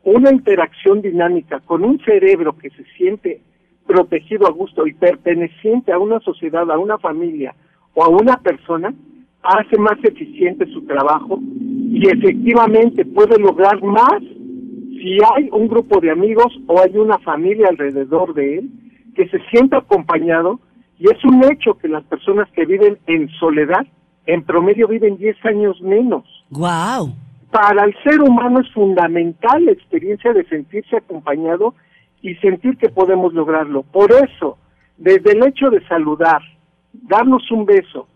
una 0.05 0.33
interacción 0.33 1.01
dinámica 1.01 1.61
con 1.61 1.85
un 1.85 1.99
cerebro 2.01 2.57
que 2.57 2.71
se 2.71 2.85
siente 2.97 3.41
protegido 3.87 4.47
a 4.47 4.51
gusto 4.51 4.87
y 4.87 4.95
perteneciente 4.95 5.93
a 5.93 5.99
una 5.99 6.21
sociedad, 6.21 6.71
a 6.71 6.79
una 6.79 6.99
familia 6.99 7.55
o 7.95 8.05
a 8.05 8.09
una 8.09 8.37
persona, 8.39 8.95
hace 9.43 9.77
más 9.79 10.03
eficiente 10.05 10.67
su 10.67 10.85
trabajo 10.87 11.41
y 11.41 12.09
efectivamente 12.09 13.05
puede 13.05 13.39
lograr 13.39 13.83
más 13.83 14.21
si 14.21 15.19
hay 15.35 15.49
un 15.51 15.67
grupo 15.67 16.01
de 16.01 16.11
amigos 16.11 16.47
o 16.69 16.81
hay 16.81 16.97
una 16.97 17.19
familia 17.19 17.69
alrededor 17.69 18.35
de 18.35 18.59
él 18.59 18.71
que 19.17 19.29
se 19.29 19.41
sienta 19.51 19.79
acompañado 19.79 20.61
y 20.99 21.07
es 21.11 21.25
un 21.25 21.43
hecho 21.51 21.75
que 21.75 21.89
las 21.89 22.05
personas 22.05 22.49
que 22.53 22.65
viven 22.65 22.99
en 23.09 23.29
soledad, 23.41 23.85
en 24.27 24.45
promedio 24.45 24.87
viven 24.87 25.17
10 25.17 25.45
años 25.45 25.81
menos. 25.83 26.25
¡Wow! 26.51 27.13
Para 27.53 27.85
el 27.85 27.95
ser 28.03 28.23
humano 28.23 28.61
es 28.61 28.73
fundamental 28.73 29.67
la 29.67 29.73
experiencia 29.73 30.33
de 30.33 30.43
sentirse 30.47 30.97
acompañado 30.97 31.75
y 32.23 32.35
sentir 32.37 32.79
que 32.79 32.89
podemos 32.89 33.35
lograrlo. 33.35 33.83
Por 33.83 34.11
eso, 34.11 34.57
desde 34.97 35.33
el 35.33 35.47
hecho 35.47 35.69
de 35.69 35.87
saludar, 35.87 36.41
darnos 36.95 37.51
un 37.51 37.67
beso, 37.67 38.09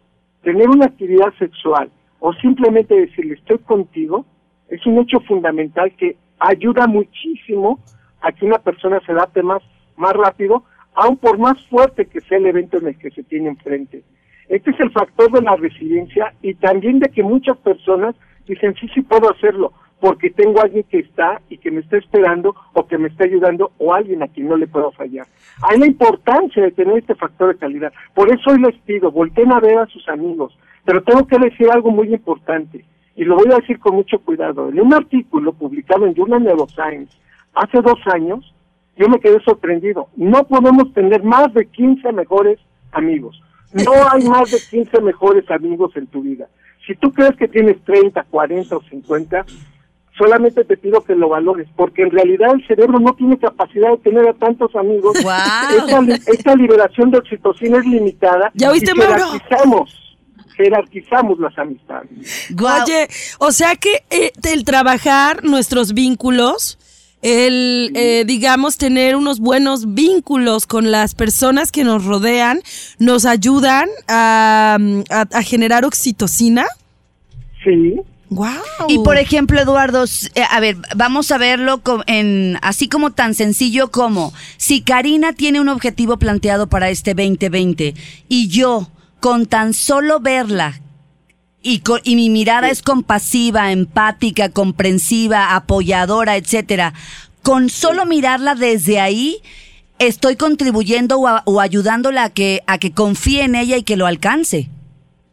tener 0.43 0.71
una 0.71 0.87
actividad 0.87 1.35
sexual 1.38 1.90
o 2.19 2.33
simplemente 2.33 2.99
decirle 2.99 3.35
estoy 3.35 3.59
contigo, 3.59 4.25
es 4.71 4.87
un 4.87 5.00
hecho 5.00 5.21
fundamental 5.21 5.93
que 5.99 6.16
ayuda 6.38 6.87
muchísimo 6.87 7.78
a 8.23 8.33
que 8.33 8.47
una 8.47 8.59
persona 8.59 9.00
se 9.05 9.12
adapte 9.12 9.43
más, 9.43 9.62
más 9.99 10.14
rápido 10.14 10.64
aun 10.95 11.19
por 11.19 11.37
más 11.37 11.62
fuerte 11.66 12.07
que 12.07 12.23
sea 12.23 12.38
el 12.38 12.47
evento 12.47 12.78
en 12.78 12.87
el 12.87 12.99
que 12.99 13.11
se 13.11 13.23
tiene 13.23 13.50
enfrente. 13.50 14.02
Este 14.49 14.71
es 14.71 14.81
el 14.81 14.90
factor 14.93 15.31
de 15.31 15.43
la 15.43 15.57
resiliencia 15.57 16.33
y 16.40 16.55
también 16.55 17.00
de 17.00 17.11
que 17.11 17.23
muchas 17.23 17.59
personas 17.59 18.14
dicen, 18.47 18.75
sí, 18.75 18.88
sí 18.95 19.03
puedo 19.03 19.31
hacerlo, 19.31 19.73
porque 20.00 20.31
tengo 20.31 20.61
alguien 20.61 20.85
que 20.85 20.99
está 20.99 21.41
y 21.49 21.59
que 21.59 21.71
me 21.71 21.81
está 21.81 21.97
esperando 21.97 22.55
o 22.73 22.87
que 22.87 22.99
me 22.99 23.09
está 23.09 23.25
ayudando 23.25 23.73
o 23.79 23.95
alguien 23.95 24.23
a 24.23 24.29
quien 24.29 24.49
no 24.49 24.57
le 24.57 24.67
puedo 24.67 24.93
fallar. 24.93 25.26
Hay 25.62 25.79
la 25.79 25.87
importancia 25.87 26.62
de 26.62 26.73
tener 26.73 26.99
este 26.99 27.15
factor 27.15 27.53
de 27.53 27.59
calidad. 27.59 27.93
Por 28.15 28.31
eso 28.31 28.50
hoy 28.50 28.61
les 28.61 28.76
pido, 28.83 29.11
volteen 29.11 29.53
a 29.53 29.61
ver 29.61 29.79
a 29.79 29.87
sus 29.87 30.09
amigos, 30.09 30.57
pero 30.85 31.03
tengo 31.03 31.26
que 31.26 31.38
decir 31.38 31.71
algo 31.71 31.91
muy 31.91 32.12
importante 32.12 32.85
y 33.17 33.25
lo 33.25 33.37
voy 33.37 33.47
a 33.53 33.57
decir 33.57 33.79
con 33.79 33.95
mucho 33.95 34.19
cuidado. 34.19 34.69
En 34.69 34.81
un 34.81 34.93
artículo 34.93 35.53
publicado 35.55 36.07
en 36.07 36.15
Journal 36.15 36.45
Neuroscience 36.45 37.17
hace 37.55 37.81
dos 37.81 37.99
años, 38.12 38.55
yo 38.97 39.09
me 39.09 39.19
quedé 39.19 39.41
sorprendido. 39.41 40.09
No 40.17 40.45
podemos 40.45 40.93
tener 40.93 41.23
más 41.23 41.53
de 41.55 41.67
15 41.67 42.12
mejores 42.12 42.59
amigos. 42.93 43.43
No 43.73 43.93
hay 44.11 44.23
más 44.29 44.50
de 44.50 44.59
15 44.71 45.00
mejores 45.00 45.50
amigos 45.50 45.97
en 45.97 46.07
tu 46.07 46.23
vida. 46.23 46.49
Si 46.87 46.95
tú 46.95 47.12
crees 47.12 47.37
que 47.37 47.49
tienes 47.49 47.83
30, 47.85 48.23
40 48.31 48.76
o 48.76 48.83
50, 48.83 49.45
solamente 50.16 50.64
te 50.64 50.76
pido 50.76 51.02
que 51.02 51.14
lo 51.14 51.28
valores, 51.28 51.69
porque 51.76 52.02
en 52.02 52.11
realidad 52.11 52.52
el 52.55 52.66
cerebro 52.66 52.99
no 52.99 53.14
tiene 53.14 53.38
capacidad 53.38 53.90
de 53.90 53.99
tener 53.99 54.28
a 54.28 54.35
tantos 54.35 54.75
amigos. 54.75 55.16
Esta, 56.26 56.55
liberación 56.55 57.11
de 57.11 57.19
oxitocina 57.19 57.78
es 57.78 57.87
limitada. 57.87 58.50
¿Ya 58.55 58.71
oíste, 58.71 58.93
y 58.95 59.00
jerarquizamos, 59.00 60.16
jerarquizamos 60.57 61.38
las 61.38 61.59
amistades. 61.59 62.55
Oye, 62.59 63.09
o 63.38 63.52
sea 63.52 63.76
que 63.76 64.05
eh, 64.11 64.33
el 64.45 64.64
trabajar 64.64 65.45
nuestros 65.45 65.93
vínculos 65.93 66.78
el, 67.26 67.90
eh, 67.97 68.23
digamos, 68.25 68.76
tener 68.76 69.16
unos 69.16 69.40
buenos 69.40 69.95
vínculos 69.95 70.64
con 70.64 70.92
las 70.92 71.16
personas 71.16 71.73
que 71.73 71.83
nos 71.83 72.04
rodean, 72.04 72.61
nos 73.00 73.25
ayudan 73.25 73.88
a, 74.06 74.78
generar 75.42 75.85
oxitocina. 75.85 76.66
Sí. 77.64 77.97
Wow. 78.30 78.49
Y 78.88 79.00
por 79.00 79.18
ejemplo, 79.18 79.61
Eduardo, 79.61 80.04
eh, 80.04 80.42
a 80.49 80.61
ver, 80.61 80.76
vamos 80.95 81.33
a 81.33 81.38
verlo 81.38 81.83
en 82.06 82.59
así 82.62 82.88
como 82.88 83.11
tan 83.11 83.35
sencillo 83.35 83.90
como 83.90 84.33
si 84.56 84.83
Karina 84.83 85.33
tiene 85.33 85.61
un 85.61 85.68
objetivo 85.68 86.18
planteado 86.18 86.68
para 86.68 86.90
este 86.90 87.14
2020 87.14 87.95
y 88.28 88.49
yo 88.49 88.88
con 89.18 89.47
tan 89.47 89.75
solo 89.75 90.21
verla 90.21 90.80
y, 91.66 91.82
y 92.04 92.14
mi 92.14 92.30
mirada 92.30 92.70
es 92.70 92.80
compasiva, 92.80 93.73
empática, 93.73 94.50
comprensiva, 94.50 95.56
apoyadora, 95.56 96.37
etcétera. 96.37 96.92
Con 97.42 97.70
solo 97.70 98.06
mirarla 98.06 98.54
desde 98.54 99.00
ahí, 99.00 99.38
estoy 99.99 100.37
contribuyendo 100.37 101.18
o, 101.18 101.61
ayudándola 101.61 102.25
a 102.25 102.30
que, 102.30 102.61
a 102.68 102.78
que 102.78 102.92
confíe 102.92 103.42
en 103.42 103.56
ella 103.56 103.76
y 103.76 103.82
que 103.82 103.96
lo 103.96 104.06
alcance. 104.06 104.68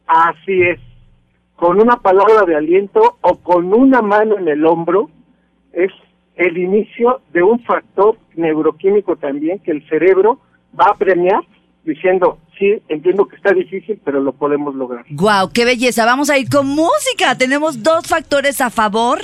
Así 0.07 0.59
es. 0.63 0.79
Con 1.55 1.79
una 1.79 1.97
palabra 1.97 2.43
de 2.47 2.55
aliento 2.55 3.17
o 3.21 3.37
con 3.37 3.71
una 3.71 4.01
mano 4.01 4.39
en 4.39 4.47
el 4.47 4.65
hombro 4.65 5.11
es 5.71 5.91
el 6.35 6.57
inicio 6.57 7.21
de 7.31 7.43
un 7.43 7.59
factor 7.63 8.17
neuroquímico 8.35 9.17
también 9.17 9.59
que 9.59 9.69
el 9.69 9.87
cerebro 9.87 10.39
va 10.77 10.87
a 10.87 10.95
premiar 10.95 11.41
diciendo, 11.85 12.39
sí, 12.57 12.81
entiendo 12.89 13.27
que 13.27 13.35
está 13.35 13.53
difícil, 13.53 13.99
pero 14.03 14.21
lo 14.21 14.33
podemos 14.33 14.75
lograr. 14.75 15.05
Guau, 15.09 15.51
qué 15.51 15.65
belleza. 15.65 16.05
Vamos 16.05 16.29
a 16.29 16.37
ir 16.37 16.49
con 16.49 16.67
música. 16.67 17.37
Tenemos 17.37 17.83
dos 17.83 18.07
factores 18.07 18.61
a 18.61 18.69
favor 18.69 19.19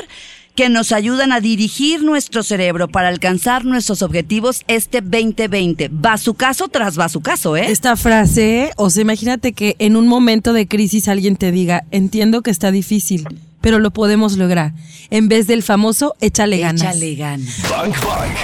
que 0.55 0.67
nos 0.67 0.91
ayudan 0.91 1.31
a 1.31 1.39
dirigir 1.39 2.03
nuestro 2.03 2.43
cerebro 2.43 2.89
para 2.89 3.07
alcanzar 3.07 3.63
nuestros 3.63 4.01
objetivos 4.01 4.63
este 4.67 5.00
2020. 5.00 5.89
Va 5.89 6.17
su 6.17 6.33
caso 6.33 6.67
tras 6.67 7.00
va 7.00 7.07
su 7.07 7.21
caso, 7.21 7.55
¿eh? 7.55 7.71
Esta 7.71 7.95
frase, 7.95 8.71
o 8.75 8.89
sea, 8.89 9.01
imagínate 9.01 9.53
que 9.53 9.75
en 9.79 9.95
un 9.95 10.07
momento 10.07 10.51
de 10.51 10.67
crisis 10.67 11.07
alguien 11.07 11.38
te 11.38 11.53
diga, 11.53 11.86
entiendo 11.91 12.41
que 12.41 12.51
está 12.51 12.71
difícil 12.71 13.25
pero 13.61 13.79
lo 13.79 13.91
podemos 13.91 14.37
lograr. 14.37 14.73
En 15.09 15.27
vez 15.27 15.47
del 15.47 15.63
famoso, 15.63 16.15
échale 16.21 16.59
ganas. 16.59 16.81
Échale 16.83 17.15
ganas. 17.15 17.57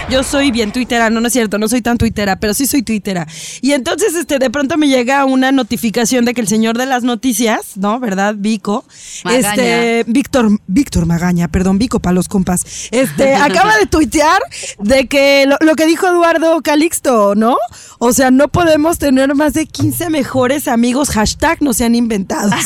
Yo 0.10 0.24
soy 0.24 0.52
bien 0.52 0.72
tuitera, 0.72 1.10
no, 1.10 1.22
no 1.22 1.28
es 1.28 1.34
cierto, 1.34 1.58
no 1.58 1.68
soy 1.68 1.82
tan 1.82 1.98
tuitera, 1.98 2.38
pero 2.38 2.54
sí 2.54 2.66
soy 2.66 2.82
tuitera. 2.82 3.28
Y 3.62 3.74
entonces, 3.74 4.16
este, 4.16 4.40
de 4.40 4.50
pronto 4.50 4.78
me 4.78 4.88
llega 4.88 5.26
una 5.26 5.52
notificación 5.52 6.26
de 6.26 6.34
que 6.34 6.42
el 6.42 6.48
señor 6.48 6.78
de 6.78 6.86
las 6.86 7.04
noticias, 7.04 7.78
¿no? 7.78 8.00
¿Verdad? 8.00 8.36
Vico. 8.38 8.86
Este, 9.30 10.04
Víctor, 10.08 10.60
Víctor 10.68 11.06
Magaña, 11.06 11.48
perdón, 11.48 11.78
Vico 11.78 12.00
para 12.00 12.14
los 12.14 12.28
compas. 12.28 12.90
Este, 12.92 13.36
acaba 13.36 13.78
de 13.78 13.86
tuitear 13.86 14.42
de 14.80 15.08
que 15.08 15.46
lo, 15.48 15.58
lo 15.62 15.76
que 15.76 15.86
dijo 15.86 16.08
Eduardo 16.08 16.62
Calixto, 16.62 17.36
¿no? 17.36 17.58
O 18.00 18.12
sea, 18.12 18.32
no 18.32 18.48
podemos 18.48 18.98
tener 18.98 19.36
más 19.36 19.54
de 19.54 19.68
15 19.68 20.10
mejores 20.10 20.68
amigos, 20.68 21.10
hashtag 21.10 21.62
no 21.62 21.74
sean 21.74 21.96
inventados. 21.96 22.54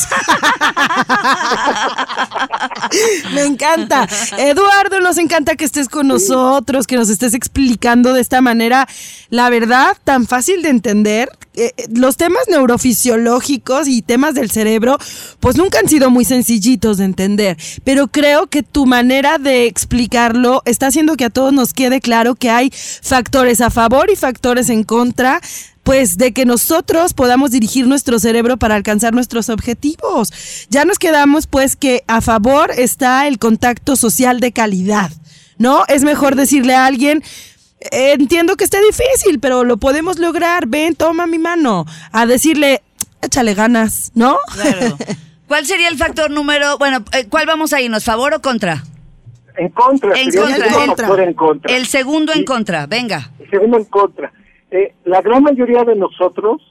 Me 3.33 3.43
encanta. 3.43 4.07
Eduardo, 4.37 4.99
nos 5.01 5.17
encanta 5.17 5.55
que 5.55 5.65
estés 5.65 5.89
con 5.89 6.07
nosotros, 6.07 6.87
que 6.87 6.95
nos 6.95 7.09
estés 7.09 7.33
explicando 7.33 8.13
de 8.13 8.21
esta 8.21 8.41
manera, 8.41 8.87
la 9.29 9.49
verdad, 9.49 9.97
tan 10.03 10.27
fácil 10.27 10.61
de 10.61 10.69
entender. 10.69 11.29
Eh, 11.55 11.73
eh, 11.77 11.87
los 11.93 12.15
temas 12.15 12.43
neurofisiológicos 12.47 13.87
y 13.87 14.01
temas 14.01 14.33
del 14.33 14.49
cerebro, 14.49 14.97
pues 15.39 15.57
nunca 15.57 15.79
han 15.79 15.89
sido 15.89 16.09
muy 16.09 16.23
sencillitos 16.23 16.97
de 16.97 17.05
entender, 17.05 17.57
pero 17.83 18.07
creo 18.07 18.47
que 18.47 18.63
tu 18.63 18.85
manera 18.85 19.39
de 19.39 19.65
explicarlo 19.65 20.61
está 20.65 20.87
haciendo 20.87 21.17
que 21.17 21.25
a 21.25 21.29
todos 21.29 21.51
nos 21.51 21.73
quede 21.73 21.99
claro 22.01 22.35
que 22.35 22.49
hay 22.49 22.71
factores 23.01 23.61
a 23.61 23.69
favor 23.69 24.09
y 24.09 24.15
factores 24.15 24.69
en 24.69 24.83
contra 24.83 25.41
pues 25.83 26.17
de 26.17 26.33
que 26.33 26.45
nosotros 26.45 27.13
podamos 27.13 27.51
dirigir 27.51 27.87
nuestro 27.87 28.19
cerebro 28.19 28.57
para 28.57 28.75
alcanzar 28.75 29.13
nuestros 29.13 29.49
objetivos. 29.49 30.67
Ya 30.69 30.85
nos 30.85 30.99
quedamos 30.99 31.47
pues 31.47 31.75
que 31.75 32.03
a 32.07 32.21
favor 32.21 32.71
está 32.77 33.27
el 33.27 33.39
contacto 33.39 33.95
social 33.95 34.39
de 34.39 34.51
calidad, 34.51 35.11
¿no? 35.57 35.83
Es 35.87 36.03
mejor 36.03 36.35
decirle 36.35 36.75
a 36.75 36.85
alguien, 36.85 37.23
entiendo 37.91 38.55
que 38.55 38.63
está 38.63 38.79
difícil, 38.81 39.39
pero 39.39 39.63
lo 39.63 39.77
podemos 39.77 40.19
lograr, 40.19 40.67
ven, 40.67 40.95
toma 40.95 41.27
mi 41.27 41.39
mano, 41.39 41.85
a 42.11 42.25
decirle, 42.25 42.81
échale 43.21 43.53
ganas, 43.53 44.11
¿no? 44.15 44.37
Claro. 44.53 44.97
¿Cuál 45.47 45.65
sería 45.65 45.89
el 45.89 45.97
factor 45.97 46.29
número, 46.29 46.77
bueno, 46.77 47.03
eh, 47.11 47.25
cuál 47.27 47.47
vamos 47.47 47.73
a 47.73 47.81
irnos, 47.81 48.03
favor 48.03 48.35
o 48.35 48.41
contra? 48.41 48.83
En 49.57 49.69
contra. 49.69 50.17
En 50.17 50.31
contra. 50.31 51.23
en 51.23 51.33
contra. 51.33 51.75
El 51.75 51.87
segundo 51.87 52.31
en 52.33 52.45
contra, 52.45 52.85
venga. 52.85 53.31
El 53.39 53.49
segundo 53.49 53.77
en 53.77 53.85
contra. 53.85 54.31
Eh, 54.71 54.93
la 55.05 55.21
gran 55.21 55.43
mayoría 55.43 55.83
de 55.83 55.95
nosotros 55.95 56.61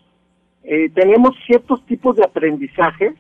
eh, 0.62 0.88
tenemos 0.94 1.34
ciertos 1.46 1.84
tipos 1.86 2.16
de 2.16 2.24
aprendizajes 2.24 3.14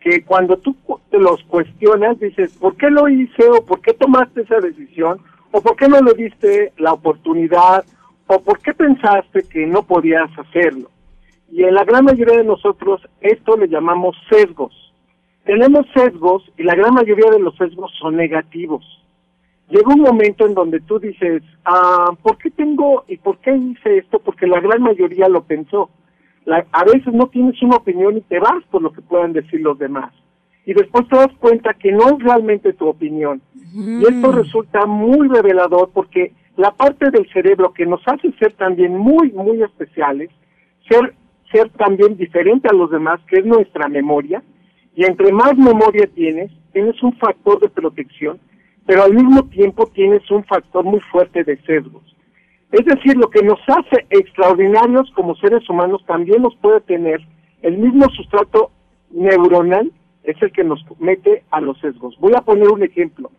que 0.00 0.24
cuando 0.24 0.58
tú 0.58 0.76
te 1.10 1.18
los 1.18 1.42
cuestionas 1.44 2.18
dices, 2.18 2.52
¿por 2.58 2.76
qué 2.76 2.90
lo 2.90 3.08
hice 3.08 3.48
o 3.48 3.64
por 3.64 3.80
qué 3.80 3.92
tomaste 3.94 4.42
esa 4.42 4.58
decisión 4.58 5.20
o 5.52 5.60
por 5.60 5.76
qué 5.76 5.88
no 5.88 6.00
le 6.00 6.14
diste 6.14 6.72
la 6.78 6.92
oportunidad 6.92 7.84
o 8.26 8.40
por 8.40 8.60
qué 8.60 8.74
pensaste 8.74 9.44
que 9.44 9.66
no 9.66 9.82
podías 9.82 10.30
hacerlo? 10.38 10.90
Y 11.50 11.64
en 11.64 11.74
la 11.74 11.84
gran 11.84 12.04
mayoría 12.04 12.38
de 12.38 12.44
nosotros 12.44 13.00
esto 13.20 13.56
le 13.56 13.68
llamamos 13.68 14.16
sesgos. 14.30 14.74
Tenemos 15.44 15.86
sesgos 15.94 16.44
y 16.56 16.62
la 16.62 16.74
gran 16.74 16.94
mayoría 16.94 17.30
de 17.30 17.40
los 17.40 17.56
sesgos 17.56 17.90
son 17.98 18.16
negativos 18.16 18.99
llega 19.70 19.94
un 19.94 20.00
momento 20.00 20.46
en 20.46 20.54
donde 20.54 20.80
tú 20.80 20.98
dices, 20.98 21.42
ah, 21.64 22.10
¿por 22.22 22.36
qué 22.38 22.50
tengo 22.50 23.04
y 23.08 23.16
por 23.16 23.38
qué 23.38 23.56
hice 23.56 23.98
esto? 23.98 24.18
Porque 24.18 24.46
la 24.46 24.60
gran 24.60 24.82
mayoría 24.82 25.28
lo 25.28 25.42
pensó. 25.44 25.90
a 26.46 26.84
veces 26.84 27.12
no 27.14 27.28
tienes 27.28 27.60
una 27.62 27.76
opinión 27.76 28.16
y 28.16 28.22
te 28.22 28.40
vas 28.40 28.64
por 28.70 28.82
lo 28.82 28.92
que 28.92 29.02
puedan 29.02 29.32
decir 29.32 29.60
los 29.60 29.78
demás. 29.78 30.12
Y 30.66 30.74
después 30.74 31.08
te 31.08 31.16
das 31.16 31.32
cuenta 31.38 31.74
que 31.74 31.92
no 31.92 32.08
es 32.08 32.18
realmente 32.22 32.72
tu 32.72 32.88
opinión. 32.88 33.40
Y 33.72 34.02
esto 34.02 34.32
resulta 34.32 34.84
muy 34.86 35.28
revelador 35.28 35.90
porque 35.92 36.32
la 36.56 36.72
parte 36.72 37.10
del 37.10 37.28
cerebro 37.32 37.72
que 37.72 37.86
nos 37.86 38.00
hace 38.06 38.32
ser 38.32 38.52
también 38.54 38.96
muy, 38.96 39.30
muy 39.32 39.62
especiales, 39.62 40.30
ser, 40.88 41.14
ser 41.52 41.70
también 41.70 42.16
diferente 42.16 42.68
a 42.68 42.74
los 42.74 42.90
demás, 42.90 43.20
que 43.28 43.38
es 43.38 43.46
nuestra 43.46 43.88
memoria, 43.88 44.42
y 44.96 45.04
entre 45.04 45.32
más 45.32 45.56
memoria 45.56 46.08
tienes, 46.14 46.50
tienes 46.72 47.00
un 47.02 47.12
factor 47.14 47.60
de 47.60 47.68
protección 47.68 48.40
pero 48.90 49.04
al 49.04 49.14
mismo 49.14 49.44
tiempo 49.44 49.86
tienes 49.86 50.28
un 50.32 50.42
factor 50.42 50.84
muy 50.84 50.98
fuerte 51.12 51.44
de 51.44 51.56
sesgos. 51.58 52.02
Es 52.72 52.84
decir, 52.84 53.16
lo 53.16 53.30
que 53.30 53.40
nos 53.40 53.60
hace 53.68 54.04
extraordinarios 54.10 55.08
como 55.14 55.36
seres 55.36 55.62
humanos 55.70 56.04
también 56.08 56.42
nos 56.42 56.56
puede 56.56 56.80
tener 56.80 57.20
el 57.62 57.78
mismo 57.78 58.10
sustrato 58.10 58.72
neuronal, 59.12 59.92
es 60.24 60.42
el 60.42 60.50
que 60.50 60.64
nos 60.64 60.84
mete 60.98 61.44
a 61.52 61.60
los 61.60 61.78
sesgos. 61.78 62.16
Voy 62.18 62.32
a 62.34 62.40
poner 62.40 62.68
un 62.68 62.82
ejemplo. 62.82 63.30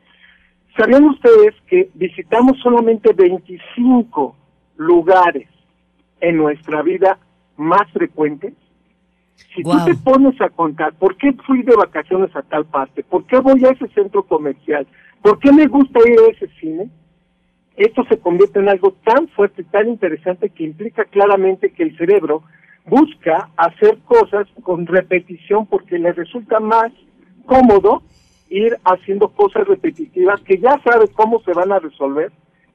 ¿Sabían 0.78 1.04
ustedes 1.04 1.54
que 1.68 1.90
visitamos 1.96 2.58
solamente 2.60 3.12
25 3.12 4.34
lugares 4.78 5.50
en 6.22 6.38
nuestra 6.38 6.82
vida 6.82 7.20
más 7.58 7.92
frecuentes? 7.92 8.54
Si 9.54 9.64
tú 9.64 9.78
te 9.86 9.96
pones 9.96 10.40
a 10.40 10.48
contar, 10.48 10.94
¿por 10.94 11.18
qué 11.18 11.34
fui 11.46 11.62
de 11.64 11.76
vacaciones 11.76 12.34
a 12.38 12.42
tal 12.42 12.64
parte? 12.68 13.04
¿Por 13.04 13.26
qué 13.26 13.40
voy 13.40 13.66
a 13.66 13.72
ese 13.72 13.90
centro 13.90 14.24
comercial? 14.24 14.88
¿Por 15.22 15.40
qué 15.40 15.52
me 15.52 15.68
gusta 15.68 16.00
ir 16.08 16.20
a 16.20 16.32
ese 16.32 16.48
cine? 16.60 16.90
Esto 17.78 18.04
se 18.10 18.20
convierte 18.20 18.60
en 18.60 18.70
algo 18.70 18.94
tan 19.04 19.28
fuerte 19.30 19.64
tan 19.64 19.88
interesante 19.88 20.50
que 20.50 20.64
implica 20.64 21.06
claramente 21.06 21.72
que 21.72 21.84
el 21.84 21.98
cerebro 21.98 22.44
busca 22.86 23.50
hacer 23.56 24.00
cosas 24.06 24.48
con 24.64 24.86
repetición 24.88 25.68
porque 25.68 26.00
le 26.00 26.12
resulta 26.14 26.60
más 26.60 26.92
cómodo 27.46 28.02
ir 28.50 28.78
haciendo 28.84 29.30
cosas 29.30 29.68
repetitivas 29.68 30.42
que 30.42 30.58
ya 30.58 30.82
sabe 30.84 31.08
cómo 31.14 31.42
se 31.44 31.54
van 31.54 31.72
a 31.72 31.80
resolver 31.80 32.32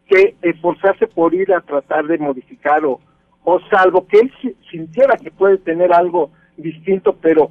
que 0.09 0.37
esforzarse 0.40 1.09
por 1.09 1.35
ir 1.35 1.53
a 1.53 1.61
tratar 1.61 2.07
de 2.07 2.18
modificar 2.18 2.85
o, 2.85 3.01
o 3.44 3.61
salvo 3.68 4.07
que 4.07 4.21
él 4.21 4.33
sintiera 4.71 5.16
que 5.16 5.31
puede 5.31 5.59
tener 5.59 5.92
algo 5.92 6.31
distinto 6.57 7.16
pero 7.21 7.51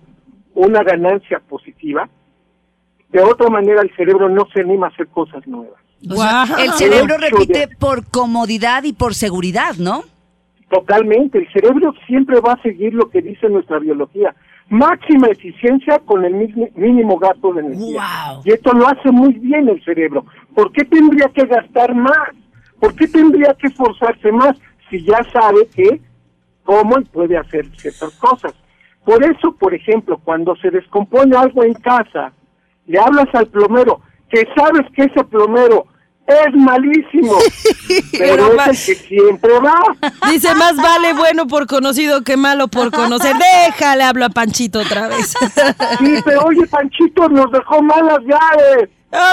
una 0.56 0.84
ganancia 0.84 1.39
positiva, 1.39 2.10
de 3.15 3.23
otra 3.23 3.49
manera 3.49 3.82
el 3.82 3.95
cerebro 3.95 4.28
no 4.28 4.45
se 4.54 4.60
anima 4.60 4.88
a 4.88 4.89
hacer 4.89 5.08
cosas 5.08 5.47
nuevas. 5.47 5.80
el 6.60 6.71
cerebro 6.73 7.15
repite 7.17 7.69
por 7.80 8.06
comodidad 8.10 8.84
y 8.84 8.91
por 8.91 9.15
seguridad, 9.15 9.75
¿no? 9.78 10.04
Totalmente, 10.69 11.38
el 11.38 11.47
cerebro 11.54 11.93
siempre 12.08 12.41
va 12.41 12.54
a 12.54 12.62
seguir 12.62 12.93
lo 12.93 13.10
que 13.10 13.21
dice 13.21 13.47
nuestra 13.47 13.80
biología. 13.80 14.36
Máxima 14.67 15.28
eficiencia 15.28 15.99
con 15.99 16.25
el 16.25 16.34
mínimo 16.75 17.17
gasto 17.17 17.54
de 17.54 17.62
energía. 17.62 18.04
Y 18.43 18.51
esto 18.51 18.73
lo 18.73 18.86
hace 18.86 19.10
muy 19.12 19.34
bien 19.36 19.69
el 19.69 19.82
cerebro. 19.86 20.25
¿Por 20.54 20.73
qué 20.73 20.84
tendría 20.84 21.30
que 21.30 21.45
gastar 21.45 21.95
más? 21.95 22.32
¿Por 22.82 22.95
qué 22.95 23.08
tendría 23.08 23.54
que 23.54 23.67
esforzarse 23.67 24.30
más 24.34 24.58
si 24.89 25.06
ya 25.06 25.19
sabe 25.32 25.67
que 25.73 26.01
cómo 26.65 26.95
puede 27.13 27.38
hacer 27.38 27.65
ciertas 27.78 28.13
cosas? 28.15 28.54
Por 29.06 29.23
eso, 29.23 29.56
por 29.56 29.73
ejemplo, 29.73 30.19
cuando 30.21 30.56
se 30.58 30.69
descompone 30.69 31.38
algo 31.38 31.63
en 31.63 31.75
casa, 31.75 32.34
le 32.88 33.00
hablas 33.00 33.28
al 33.34 33.48
plomero, 33.48 34.02
que 34.30 34.48
sabes 34.56 34.86
que 34.95 35.04
ese 35.04 35.24
plomero 35.26 35.86
es 36.28 36.56
malísimo, 36.56 37.38
pero, 38.17 38.60
es 38.62 38.89
el 38.89 38.95
que 38.95 39.04
siempre 39.04 39.52
va. 39.60 39.80
Dice, 40.32 40.56
más 40.56 40.76
vale 40.76 41.13
bueno 41.13 41.45
por 41.48 41.67
conocido 41.67 42.24
que 42.24 42.36
malo 42.36 42.67
por 42.67 42.91
conocer. 42.91 43.36
Déjale, 43.36 44.04
hablo 44.04 44.26
a 44.26 44.30
Panchito 44.30 44.80
otra 44.80 45.08
vez. 45.08 45.36
Sí, 46.00 46.15
pero 46.26 46.41
oye, 46.45 46.65
Panchito 46.67 47.30
nos 47.30 47.52
dejó 47.52 47.82
malas 47.82 48.19
llaves. 48.21 48.89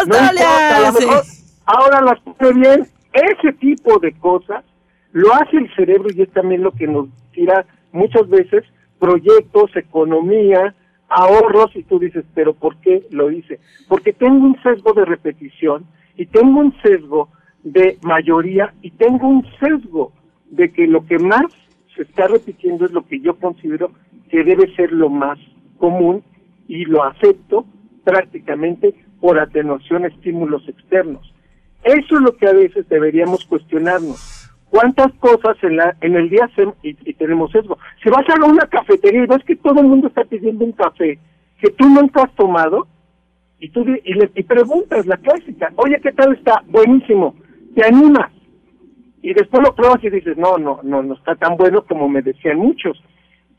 No 0.07 0.17
importa, 0.17 1.23
ahora 1.67 2.01
las 2.03 2.21
pone 2.21 2.53
bien. 2.53 2.89
Ese 3.13 3.53
tipo 3.55 3.99
de 3.99 4.13
cosas 4.19 4.65
lo 5.13 5.35
hace 5.35 5.59
el 5.59 5.75
cerebro 5.75 6.09
y 6.15 6.23
es 6.23 6.33
también 6.33 6.63
lo 6.63 6.73
que 6.73 6.87
nos 6.87 7.09
tira 7.33 7.67
muchas 7.93 8.29
veces 8.29 8.65
proyectos, 8.99 9.75
economía, 9.77 10.75
ahorros 11.15 11.75
y 11.77 11.83
tú 11.83 11.99
dices, 11.99 12.25
pero 12.35 12.55
¿por 12.55 12.77
qué 12.79 13.07
lo 13.11 13.31
hice? 13.31 13.61
Porque 13.89 14.13
tengo 14.13 14.45
un 14.45 14.61
sesgo 14.63 14.93
de 14.93 15.05
repetición 15.05 15.87
y 16.17 16.27
tengo 16.27 16.61
un 16.61 16.75
sesgo 16.83 17.29
de 17.63 17.99
mayoría 18.03 18.73
y 18.83 18.91
tengo 18.93 19.29
un 19.29 19.47
sesgo 19.61 20.13
de 20.51 20.73
que 20.73 20.87
lo 20.87 21.07
que 21.07 21.19
más 21.19 21.47
se 21.95 22.03
está 22.03 22.27
repitiendo 22.29 22.87
es 22.87 22.93
lo 22.93 23.07
que 23.07 23.21
yo 23.21 23.37
considero 23.37 23.93
que 24.31 24.45
debe 24.45 24.75
ser 24.75 24.93
lo 24.93 25.09
más 25.11 25.39
común 25.79 26.23
y 26.69 26.85
lo 26.85 27.05
acepto 27.05 27.67
prácticamente 28.05 28.95
por 29.21 29.39
atenuación 29.39 30.05
a 30.05 30.09
estímulos 30.09 30.67
externos. 30.69 31.33
Eso 31.85 32.17
es 32.17 32.23
lo 32.23 32.37
que 32.37 32.47
a 32.47 32.53
veces 32.53 32.89
deberíamos 32.89 33.45
cuestionarnos 33.45 34.32
cuántas 34.73 35.13
cosas 35.21 35.57
en, 35.63 35.77
la, 35.77 35.95
en 36.01 36.17
el 36.17 36.31
día 36.31 36.47
hacemos 36.47 36.75
y, 36.83 36.95
tenemos 37.13 37.55
eso. 37.55 37.79
Si 38.03 38.09
vas 38.09 38.25
a 38.27 38.45
una 38.45 38.67
cafetería 38.67 39.25
y 39.25 39.27
ves 39.27 39.45
que 39.47 39.57
todo 39.57 39.81
el 39.81 39.87
mundo 39.87 40.09
está 40.09 40.25
pidiendo 40.25 40.65
un 40.65 40.73
café 40.73 41.19
que 41.61 41.71
tú 41.73 41.87
nunca 41.89 42.23
has 42.23 42.35
tomado, 42.35 42.89
y 43.61 43.69
tú 43.69 43.85
y, 44.03 44.15
le, 44.15 44.31
y 44.35 44.43
preguntas 44.43 45.07
la 45.07 45.19
clásica, 45.19 45.73
oye, 45.77 46.01
¿qué 46.03 46.11
tal 46.13 46.33
está? 46.33 46.65
Buenísimo, 46.67 47.37
te 47.77 47.87
animas. 47.87 48.33
Y 49.21 49.35
después 49.35 49.63
lo 49.63 49.75
pruebas 49.75 50.03
y 50.03 50.11
dices, 50.11 50.37
no, 50.39 50.57
no, 50.57 50.81
no, 50.83 51.03
no 51.03 51.15
está 51.15 51.37
tan 51.37 51.57
bueno 51.57 51.85
como 51.85 52.09
me 52.09 52.23
decían 52.23 52.57
muchos. 52.57 53.01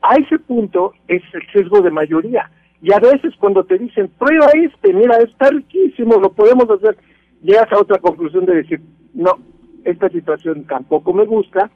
A 0.02 0.16
ese 0.16 0.38
punto 0.40 0.92
es 1.08 1.22
el 1.32 1.42
sesgo 1.52 1.80
de 1.80 1.90
mayoría. 1.90 2.50
Y 2.82 2.92
a 2.92 2.98
veces 2.98 3.32
cuando 3.38 3.64
te 3.64 3.78
dicen, 3.78 4.10
prueba 4.18 4.48
este, 4.52 4.92
mira, 4.92 5.16
está 5.18 5.48
riquísimo, 5.48 6.16
lo 6.20 6.32
podemos 6.32 6.68
hacer, 6.68 6.98
llegas 7.40 7.72
a 7.72 7.78
otra 7.78 7.98
conclusión 7.98 8.44
de 8.44 8.56
decir, 8.56 8.80
no, 9.14 9.38
esta 9.84 10.08
situación 10.08 10.64
tampoco 10.64 11.12
me 11.12 11.24
gusta 11.24 11.70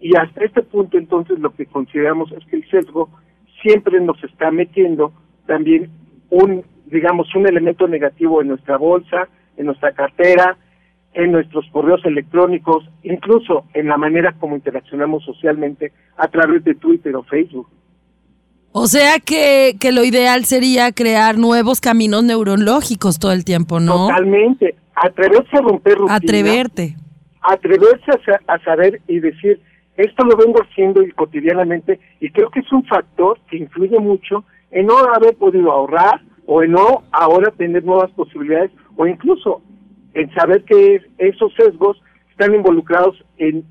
y 0.00 0.16
hasta 0.16 0.44
este 0.44 0.62
punto 0.62 0.98
entonces 0.98 1.38
lo 1.38 1.54
que 1.54 1.66
consideramos 1.66 2.32
es 2.32 2.44
que 2.46 2.56
el 2.56 2.68
sesgo 2.70 3.08
siempre 3.62 4.00
nos 4.00 4.22
está 4.24 4.50
metiendo 4.50 5.12
también 5.46 5.90
un, 6.30 6.64
digamos, 6.86 7.32
un 7.34 7.46
elemento 7.46 7.86
negativo 7.86 8.40
en 8.40 8.48
nuestra 8.48 8.76
bolsa, 8.78 9.28
en 9.56 9.66
nuestra 9.66 9.92
cartera, 9.92 10.56
en 11.14 11.32
nuestros 11.32 11.66
correos 11.70 12.00
electrónicos, 12.04 12.88
incluso 13.02 13.64
en 13.74 13.88
la 13.88 13.96
manera 13.96 14.32
como 14.38 14.56
interaccionamos 14.56 15.24
socialmente 15.24 15.92
a 16.16 16.28
través 16.28 16.64
de 16.64 16.74
Twitter 16.74 17.14
o 17.14 17.22
Facebook. 17.22 17.68
O 18.72 18.86
sea 18.86 19.20
que, 19.20 19.76
que 19.78 19.92
lo 19.92 20.02
ideal 20.02 20.46
sería 20.46 20.92
crear 20.92 21.36
nuevos 21.36 21.80
caminos 21.82 22.24
neurológicos 22.24 23.18
todo 23.18 23.32
el 23.32 23.44
tiempo, 23.44 23.80
¿no? 23.80 24.08
Totalmente. 24.08 24.74
Atreverse 24.94 25.58
a 25.58 25.60
romper 25.60 25.98
rutinas. 25.98 26.16
Atreverte. 26.16 26.96
Atreverse 27.42 28.10
a, 28.10 28.54
a 28.54 28.58
saber 28.60 29.00
y 29.08 29.20
decir, 29.20 29.60
esto 29.96 30.24
lo 30.24 30.36
vengo 30.36 30.62
haciendo 30.62 31.02
cotidianamente 31.16 32.00
y 32.20 32.30
creo 32.30 32.50
que 32.50 32.60
es 32.60 32.72
un 32.72 32.84
factor 32.84 33.38
que 33.50 33.58
influye 33.58 33.98
mucho 33.98 34.44
en 34.70 34.86
no 34.86 34.98
haber 34.98 35.36
podido 35.36 35.70
ahorrar 35.70 36.22
o 36.46 36.62
en 36.62 36.72
no 36.72 37.02
ahora 37.12 37.50
tener 37.52 37.84
nuevas 37.84 38.10
posibilidades 38.12 38.70
o 38.96 39.06
incluso 39.06 39.62
en 40.14 40.32
saber 40.34 40.64
que 40.64 41.00
esos 41.18 41.52
sesgos 41.54 42.00
están 42.30 42.54
involucrados 42.54 43.22
en 43.38 43.64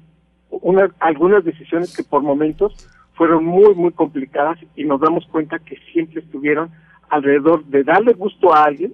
una, 0.49 0.89
algunas 0.99 1.43
decisiones 1.43 1.95
que 1.95 2.03
por 2.03 2.21
momentos 2.21 2.87
fueron 3.13 3.45
muy, 3.45 3.73
muy 3.75 3.91
complicadas 3.91 4.59
y 4.75 4.83
nos 4.83 5.01
damos 5.01 5.25
cuenta 5.27 5.59
que 5.59 5.77
siempre 5.91 6.21
estuvieron 6.21 6.71
alrededor 7.09 7.65
de 7.65 7.83
darle 7.83 8.13
gusto 8.13 8.53
a 8.53 8.65
alguien 8.65 8.93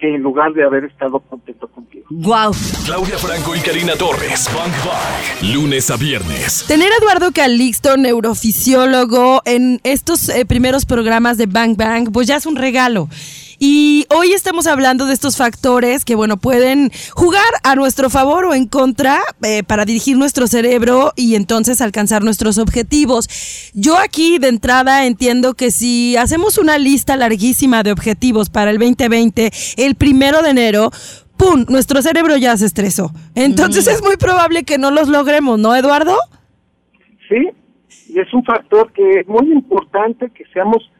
que 0.00 0.14
en 0.14 0.22
lugar 0.22 0.52
de 0.54 0.64
haber 0.64 0.84
estado 0.84 1.20
contento 1.20 1.68
contigo. 1.68 2.06
Wow. 2.10 2.52
Claudia 2.86 3.18
Franco 3.18 3.54
y 3.54 3.60
Karina 3.60 3.94
Torres, 3.94 4.50
Bang 4.54 4.72
Bang, 4.84 5.54
lunes 5.54 5.90
a 5.90 5.96
viernes. 5.96 6.64
Tener 6.66 6.90
a 6.92 6.96
Eduardo 6.96 7.30
Calixto, 7.32 7.96
neurofisiólogo, 7.96 9.42
en 9.44 9.80
estos 9.84 10.28
eh, 10.28 10.46
primeros 10.46 10.86
programas 10.86 11.36
de 11.36 11.46
Bang 11.46 11.76
Bang, 11.76 12.10
pues 12.12 12.26
ya 12.26 12.36
es 12.36 12.46
un 12.46 12.56
regalo. 12.56 13.08
Y 13.62 14.06
hoy 14.08 14.32
estamos 14.32 14.66
hablando 14.66 15.04
de 15.04 15.12
estos 15.12 15.36
factores 15.36 16.06
que, 16.06 16.14
bueno, 16.14 16.38
pueden 16.38 16.90
jugar 17.12 17.44
a 17.62 17.74
nuestro 17.74 18.08
favor 18.08 18.46
o 18.46 18.54
en 18.54 18.66
contra 18.66 19.20
eh, 19.42 19.62
para 19.62 19.84
dirigir 19.84 20.16
nuestro 20.16 20.46
cerebro 20.46 21.12
y 21.14 21.34
entonces 21.34 21.82
alcanzar 21.82 22.24
nuestros 22.24 22.56
objetivos. 22.56 23.28
Yo 23.74 23.98
aquí 23.98 24.38
de 24.38 24.48
entrada 24.48 25.04
entiendo 25.04 25.52
que 25.52 25.70
si 25.70 26.16
hacemos 26.16 26.56
una 26.56 26.78
lista 26.78 27.18
larguísima 27.18 27.82
de 27.82 27.92
objetivos 27.92 28.48
para 28.48 28.70
el 28.70 28.78
2020, 28.78 29.50
el 29.76 29.94
primero 29.94 30.40
de 30.40 30.50
enero, 30.50 30.90
¡pum! 31.36 31.66
Nuestro 31.68 32.00
cerebro 32.00 32.38
ya 32.38 32.56
se 32.56 32.64
estresó. 32.64 33.12
Entonces 33.34 33.86
es 33.88 34.02
muy 34.02 34.16
probable 34.16 34.64
que 34.64 34.78
no 34.78 34.90
los 34.90 35.08
logremos, 35.08 35.58
¿no, 35.58 35.76
Eduardo? 35.76 36.16
Sí, 37.28 37.46
y 38.08 38.20
es 38.20 38.32
un 38.32 38.42
factor 38.42 38.90
que 38.94 39.20
es 39.20 39.28
muy 39.28 39.52
importante 39.52 40.30
que 40.30 40.44
seamos 40.54 40.90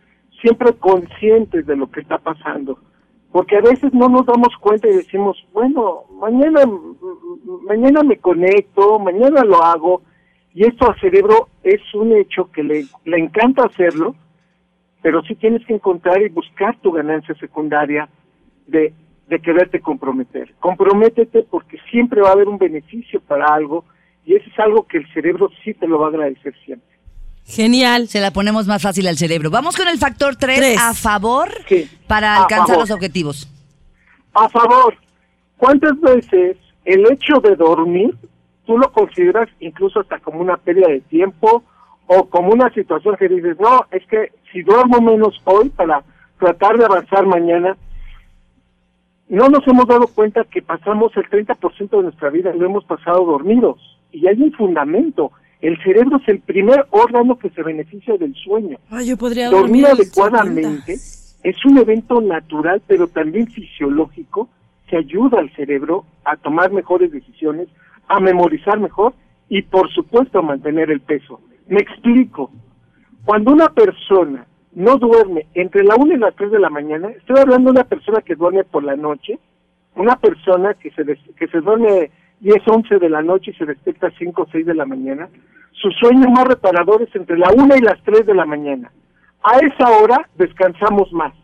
siempre 0.41 0.73
conscientes 0.75 1.67
de 1.67 1.77
lo 1.77 1.91
que 1.91 2.01
está 2.01 2.19
pasando, 2.19 2.79
porque 3.33 3.57
a 3.57 3.61
veces 3.61 3.93
no 3.93 4.09
nos 4.09 4.27
damos 4.27 4.57
cuenta 4.61 4.89
y 4.89 4.97
decimos, 4.97 5.37
bueno, 5.53 6.05
mañana, 6.21 6.63
mañana 7.67 8.03
me 8.03 8.19
conecto, 8.19 8.99
mañana 8.99 9.45
lo 9.45 9.63
hago, 9.63 10.03
y 10.53 10.65
esto 10.65 10.89
al 10.89 10.99
cerebro 11.01 11.49
es 11.63 11.81
un 11.95 12.13
hecho 12.17 12.51
que 12.51 12.63
le, 12.63 12.85
le 13.05 13.19
encanta 13.19 13.65
hacerlo, 13.65 14.17
pero 15.03 15.23
sí 15.23 15.35
tienes 15.37 15.65
que 15.65 15.75
encontrar 15.75 16.21
y 16.23 16.29
buscar 16.29 16.77
tu 16.81 16.93
ganancia 16.93 17.35
secundaria 17.37 18.09
de, 18.67 18.93
de 19.29 19.41
quererte 19.41 19.81
comprometer. 19.81 20.53
Comprométete 20.59 21.45
porque 21.45 21.79
siempre 21.91 22.21
va 22.21 22.31
a 22.31 22.33
haber 22.33 22.49
un 22.49 22.59
beneficio 22.59 23.21
para 23.21 23.47
algo 23.47 23.85
y 24.27 24.35
eso 24.35 24.51
es 24.51 24.59
algo 24.59 24.87
que 24.87 24.99
el 24.99 25.13
cerebro 25.13 25.49
sí 25.65 25.73
te 25.75 25.87
lo 25.87 26.01
va 26.01 26.07
a 26.07 26.11
agradecer 26.11 26.55
siempre. 26.65 27.00
Genial. 27.47 28.09
Se 28.09 28.21
la 28.21 28.33
ponemos 28.33 28.67
más 28.67 28.83
fácil 28.83 29.09
al 29.09 29.17
cerebro. 29.17 29.51
Vamos 29.51 29.77
con 29.77 29.89
el 29.89 29.99
factor 29.99 30.37
3, 30.37 30.79
a 30.79 30.95
favor 30.95 31.51
para 32.07 32.43
alcanzar 32.43 32.79
los 32.79 32.91
objetivos. 32.91 33.49
A 34.35 34.49
favor. 34.49 34.97
¿Cuántas 35.57 36.01
veces 36.01 36.57
el 36.85 37.11
hecho 37.13 37.41
de 37.43 37.57
dormir 37.57 38.17
tú 38.71 38.79
lo 38.79 38.93
consideras 38.93 39.49
incluso 39.59 40.01
hasta 40.01 40.21
como 40.21 40.41
una 40.41 40.57
pérdida 40.57 40.89
de 40.89 41.01
tiempo 41.01 41.65
o 42.07 42.29
como 42.29 42.53
una 42.53 42.73
situación 42.73 43.17
que 43.17 43.29
dices, 43.29 43.59
no, 43.59 43.87
es 43.91 44.07
que 44.07 44.33
si 44.53 44.63
duermo 44.63 45.01
menos 45.01 45.41
hoy 45.45 45.69
para 45.71 46.03
tratar 46.39 46.77
de 46.77 46.85
avanzar 46.85 47.27
mañana, 47.27 47.77
no 49.29 49.49
nos 49.49 49.67
hemos 49.67 49.87
dado 49.87 50.07
cuenta 50.09 50.45
que 50.45 50.63
pasamos 50.63 51.13
el 51.17 51.29
30% 51.29 51.91
de 51.91 52.03
nuestra 52.03 52.31
vida 52.31 52.53
lo 52.53 52.67
hemos 52.67 52.85
pasado 52.85 53.25
dormidos 53.25 53.79
y 54.11 54.27
hay 54.27 54.41
un 54.41 54.53
fundamento 54.53 55.33
el 55.61 55.83
cerebro 55.83 56.19
es 56.19 56.29
el 56.29 56.41
primer 56.41 56.87
órgano 56.91 57.39
que 57.39 57.51
se 57.51 57.63
beneficia 57.63 58.17
del 58.17 58.35
sueño. 58.35 58.79
yo 59.05 59.17
podría 59.17 59.51
dormir, 59.51 59.87
adecuadamente 59.87 60.97
es 61.43 61.65
un 61.65 61.79
evento 61.79 62.21
natural, 62.21 62.83
pero 62.87 63.09
también 63.09 63.47
fisiológico, 63.47 64.49
que 64.87 64.97
ayuda 64.97 65.39
al 65.39 65.51
cerebro 65.55 66.05
a 66.25 66.37
tomar 66.37 66.73
mejores 66.73 67.13
decisiones, 67.13 67.69
a 68.09 68.21
memorizar 68.21 68.79
mejor 68.79 69.15
y, 69.49 69.63
por 69.63 69.91
supuesto, 69.93 70.41
a 70.41 70.43
mantener 70.43 70.91
el 70.91 71.01
peso. 71.01 71.41
Me 71.69 71.81
explico. 71.81 72.51
Cuando 73.25 73.53
una 73.53 73.69
persona 73.69 74.47
no 74.73 74.97
duerme 74.97 75.47
entre 75.55 75.85
la 75.85 75.95
1 75.97 76.15
y 76.15 76.19
las 76.19 76.35
3 76.35 76.51
de 76.51 76.59
la 76.59 76.71
mañana, 76.71 77.09
estoy 77.11 77.39
hablando 77.39 77.73
de 77.73 77.81
una 77.81 77.89
persona 77.89 78.21
que 78.23 78.35
duerme 78.35 78.65
por 78.65 78.83
la 78.83 78.97
noche, 78.97 79.39
una 79.95 80.17
persona 80.17 80.75
que 80.75 80.91
se, 80.91 81.05
que 81.37 81.49
se 81.49 81.61
duerme 81.61 82.11
10, 82.41 82.63
11 82.67 82.99
de 82.99 83.11
la 83.11 83.23
noche 83.23 83.51
y 83.51 83.55
se 83.55 83.67
despierta 83.67 84.09
a 84.09 84.19
5 84.19 84.43
o 84.43 84.47
6 84.51 84.67
de 84.67 84.75
la 84.75 84.87
mañana, 84.87 85.29
su 85.73 85.91
sueño 85.93 86.29
más 86.31 86.45
reparador 86.47 87.03
es 87.03 87.15
entre 87.15 87.39
la 87.39 87.51
1 87.55 87.77
y 87.77 87.81
las 87.81 88.03
3 88.03 88.27
de 88.27 88.35
la 88.35 88.45
mañana. 88.45 88.91
A 89.43 89.59
esa 89.59 89.91
hora 89.91 90.29
descansamos 90.37 91.13
más. 91.13 91.35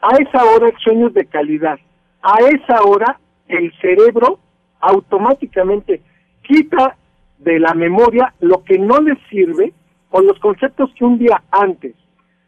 A 0.00 0.16
esa 0.16 0.44
hora 0.44 0.68
el 0.68 0.76
sueño 0.78 1.08
es 1.08 1.14
de 1.14 1.26
calidad. 1.26 1.78
A 2.22 2.38
esa 2.40 2.82
hora 2.82 3.18
el 3.48 3.72
cerebro 3.80 4.38
automáticamente 4.80 6.02
quita 6.42 6.96
de 7.38 7.58
la 7.58 7.74
memoria 7.74 8.34
lo 8.40 8.62
que 8.64 8.78
no 8.78 9.00
le 9.00 9.16
sirve 9.30 9.72
o 10.10 10.20
los 10.20 10.38
conceptos 10.38 10.90
que 10.96 11.04
un 11.04 11.18
día 11.18 11.42
antes 11.50 11.94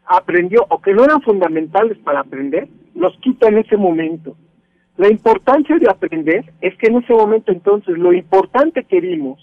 aprendió 0.07 0.67
o 0.69 0.81
que 0.81 0.93
no 0.93 1.05
eran 1.05 1.23
fundamentales 1.23 1.99
para 1.99 2.21
aprender, 2.21 2.69
los 2.95 3.17
quita 3.19 3.49
en 3.49 3.59
ese 3.59 3.77
momento. 3.77 4.37
La 4.97 5.11
importancia 5.11 5.77
de 5.79 5.91
aprender 5.91 6.53
es 6.61 6.77
que 6.79 6.87
en 6.87 6.99
ese 6.99 7.13
momento 7.13 7.51
entonces 7.51 7.99
lo 7.99 8.13
importante 8.13 8.85
que 8.85 9.01
vimos 9.01 9.41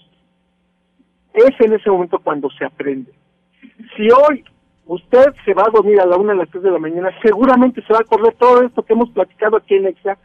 es 1.34 1.50
en 1.60 1.74
ese 1.74 1.90
momento 1.90 2.18
cuando 2.18 2.48
se 2.50 2.64
aprende. 2.64 3.12
Si 3.96 4.08
hoy 4.10 4.44
usted 4.86 5.32
se 5.44 5.54
va 5.54 5.64
a 5.64 5.70
dormir 5.70 6.00
a 6.00 6.06
la 6.06 6.16
una 6.16 6.32
a 6.32 6.36
las 6.36 6.50
tres 6.50 6.62
de 6.62 6.70
la 6.70 6.78
mañana, 6.78 7.10
seguramente 7.22 7.82
se 7.82 7.92
va 7.92 7.98
a 7.98 8.02
acordar 8.02 8.34
todo 8.34 8.62
esto 8.62 8.82
que 8.82 8.94
hemos 8.94 9.10
platicado 9.10 9.56
aquí 9.56 9.74
en 9.74 9.86
Exa, 9.86 10.18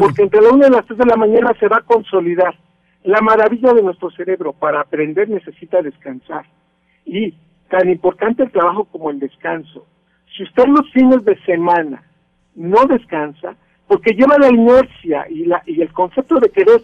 porque 0.00 0.22
entre 0.22 0.42
la 0.42 0.50
una 0.50 0.68
y 0.68 0.70
las 0.70 0.86
tres 0.86 0.98
de 0.98 1.06
la 1.06 1.16
mañana 1.16 1.52
se 1.58 1.68
va 1.68 1.78
a 1.78 1.82
consolidar. 1.82 2.54
La 3.04 3.20
maravilla 3.20 3.72
de 3.74 3.82
nuestro 3.82 4.10
cerebro 4.10 4.52
para 4.52 4.80
aprender 4.80 5.28
necesita 5.28 5.82
descansar. 5.82 6.46
Y 7.04 7.34
tan 7.68 7.88
importante 7.90 8.44
el 8.44 8.50
trabajo 8.50 8.84
como 8.84 9.10
el 9.10 9.18
descanso. 9.18 9.86
Si 10.36 10.42
usted 10.42 10.64
los 10.66 10.90
fines 10.92 11.24
de 11.24 11.38
semana 11.44 12.02
no 12.54 12.84
descansa, 12.86 13.56
porque 13.94 14.10
lleva 14.10 14.36
la 14.38 14.48
inercia 14.48 15.24
y, 15.30 15.44
la, 15.44 15.62
y 15.66 15.80
el 15.80 15.92
concepto 15.92 16.40
de 16.40 16.50
querer 16.50 16.82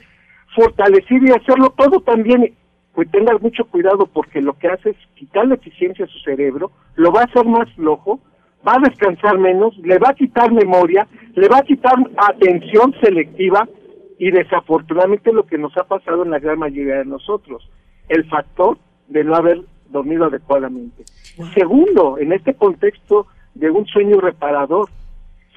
fortalecer 0.54 1.20
y 1.24 1.32
hacerlo 1.32 1.74
todo 1.76 2.00
también, 2.02 2.54
pues 2.94 3.10
tenga 3.10 3.36
mucho 3.38 3.64
cuidado 3.64 4.06
porque 4.06 4.40
lo 4.40 4.56
que 4.56 4.68
hace 4.68 4.90
es 4.90 4.96
quitarle 5.16 5.56
eficiencia 5.56 6.04
a 6.04 6.08
su 6.08 6.20
cerebro, 6.20 6.70
lo 6.94 7.10
va 7.10 7.22
a 7.22 7.24
hacer 7.24 7.44
más 7.46 7.68
flojo, 7.74 8.20
va 8.64 8.74
a 8.74 8.88
descansar 8.88 9.38
menos, 9.38 9.76
le 9.78 9.98
va 9.98 10.10
a 10.10 10.14
quitar 10.14 10.52
memoria, 10.52 11.08
le 11.34 11.48
va 11.48 11.58
a 11.58 11.62
quitar 11.62 11.94
atención 12.16 12.94
selectiva 13.02 13.68
y 14.16 14.30
desafortunadamente 14.30 15.32
lo 15.32 15.46
que 15.46 15.58
nos 15.58 15.76
ha 15.78 15.82
pasado 15.82 16.22
en 16.22 16.30
la 16.30 16.38
gran 16.38 16.60
mayoría 16.60 16.98
de 16.98 17.06
nosotros, 17.06 17.68
el 18.08 18.24
factor 18.26 18.78
de 19.08 19.24
no 19.24 19.34
haber 19.34 19.62
dormido 19.88 20.26
adecuadamente. 20.26 21.02
Segundo, 21.54 22.18
en 22.18 22.32
este 22.32 22.54
contexto 22.54 23.26
de 23.56 23.68
un 23.68 23.84
sueño 23.86 24.20
reparador, 24.20 24.88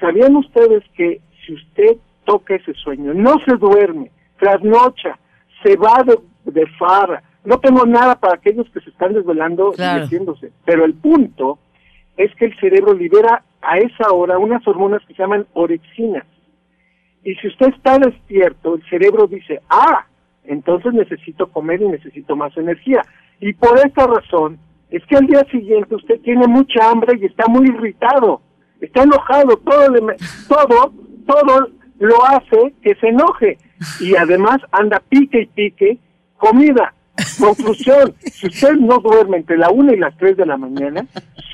¿sabían 0.00 0.34
ustedes 0.34 0.82
que 0.96 1.20
si 1.44 1.54
usted 1.54 1.96
toca 2.24 2.54
ese 2.54 2.74
sueño, 2.74 3.14
no 3.14 3.38
se 3.40 3.56
duerme, 3.56 4.10
trasnocha, 4.38 5.18
se 5.62 5.76
va 5.76 6.02
de, 6.04 6.18
de 6.50 6.66
farra, 6.78 7.22
no 7.44 7.58
tengo 7.58 7.84
nada 7.84 8.16
para 8.16 8.34
aquellos 8.34 8.68
que 8.70 8.80
se 8.80 8.90
están 8.90 9.12
desvelando 9.12 9.74
y 9.76 10.00
metiéndose, 10.00 10.52
pero 10.64 10.84
el 10.84 10.94
punto 10.94 11.58
es 12.16 12.34
que 12.36 12.46
el 12.46 12.58
cerebro 12.58 12.94
libera 12.94 13.42
a 13.60 13.78
esa 13.78 14.12
hora 14.12 14.38
unas 14.38 14.66
hormonas 14.66 15.02
que 15.06 15.14
se 15.14 15.22
llaman 15.22 15.46
orexinas. 15.52 16.24
Y 17.24 17.34
si 17.36 17.48
usted 17.48 17.68
está 17.68 17.98
despierto, 17.98 18.74
el 18.74 18.88
cerebro 18.88 19.26
dice, 19.26 19.60
ah, 19.68 20.06
entonces 20.44 20.92
necesito 20.92 21.48
comer 21.48 21.80
y 21.80 21.88
necesito 21.88 22.36
más 22.36 22.56
energía. 22.56 23.02
Y 23.40 23.54
por 23.54 23.78
esta 23.78 24.06
razón 24.06 24.58
es 24.90 25.04
que 25.06 25.16
al 25.16 25.26
día 25.26 25.44
siguiente 25.50 25.94
usted 25.94 26.20
tiene 26.20 26.46
mucha 26.46 26.90
hambre 26.90 27.18
y 27.20 27.24
está 27.24 27.46
muy 27.48 27.68
irritado, 27.68 28.42
está 28.80 29.02
enojado, 29.02 29.56
todo, 29.56 29.94
todo 30.48 30.92
todo 31.26 31.68
lo 31.98 32.24
hace 32.24 32.74
que 32.82 32.94
se 32.96 33.08
enoje 33.08 33.58
y 34.00 34.16
además 34.16 34.58
anda 34.72 35.02
pique 35.08 35.42
y 35.42 35.46
pique 35.46 35.98
comida. 36.36 36.94
Conclusión, 37.38 38.14
si 38.32 38.48
usted 38.48 38.74
no 38.74 38.98
duerme 38.98 39.38
entre 39.38 39.56
la 39.56 39.70
una 39.70 39.92
y 39.92 39.96
las 39.96 40.16
tres 40.16 40.36
de 40.36 40.46
la 40.46 40.56
mañana, 40.56 41.06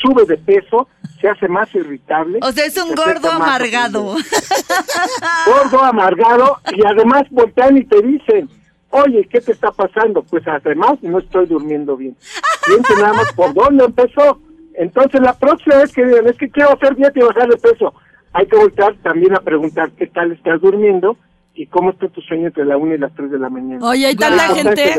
sube 0.02 0.24
de 0.24 0.38
peso, 0.38 0.88
se 1.20 1.28
hace 1.28 1.48
más 1.48 1.72
irritable. 1.74 2.38
O 2.42 2.52
sea, 2.52 2.64
es 2.64 2.76
un 2.82 2.94
gordo 2.94 3.30
amargado. 3.30 4.16
Gordo 5.46 5.84
amargado 5.84 6.58
y 6.74 6.84
además 6.86 7.24
voltean 7.30 7.76
y 7.76 7.84
te 7.84 8.00
dicen, 8.00 8.48
oye, 8.90 9.28
¿qué 9.30 9.40
te 9.40 9.52
está 9.52 9.70
pasando? 9.70 10.22
Pues 10.22 10.46
además 10.46 10.98
no 11.02 11.18
estoy 11.18 11.46
durmiendo 11.46 11.96
bien. 11.96 12.16
Fíjense 12.64 12.94
nada 12.96 13.12
más 13.12 13.32
por 13.32 13.52
dónde 13.54 13.84
empezó 13.84 14.40
Entonces, 14.74 15.20
la 15.20 15.34
próxima 15.38 15.76
vez 15.76 15.92
que 15.92 16.04
digan, 16.04 16.26
es 16.26 16.36
que 16.36 16.50
quiero 16.50 16.72
hacer 16.72 16.96
dieta 16.96 17.18
y 17.18 17.22
bajar 17.22 17.48
de 17.48 17.56
peso, 17.56 17.92
hay 18.32 18.46
que 18.46 18.56
voltar 18.56 18.96
también 19.02 19.34
a 19.34 19.40
preguntar 19.40 19.90
qué 19.92 20.06
tal 20.06 20.32
estás 20.32 20.60
durmiendo 20.60 21.16
y 21.54 21.66
cómo 21.66 21.90
está 21.90 22.08
tu 22.08 22.20
sueño 22.20 22.46
entre 22.46 22.64
la 22.64 22.76
1 22.76 22.94
y 22.94 22.98
las 22.98 23.12
3 23.14 23.30
de 23.30 23.38
la 23.38 23.50
mañana. 23.50 23.86
Oye, 23.86 24.06
hay 24.06 24.16
tanta 24.16 24.54
gente. 24.54 24.94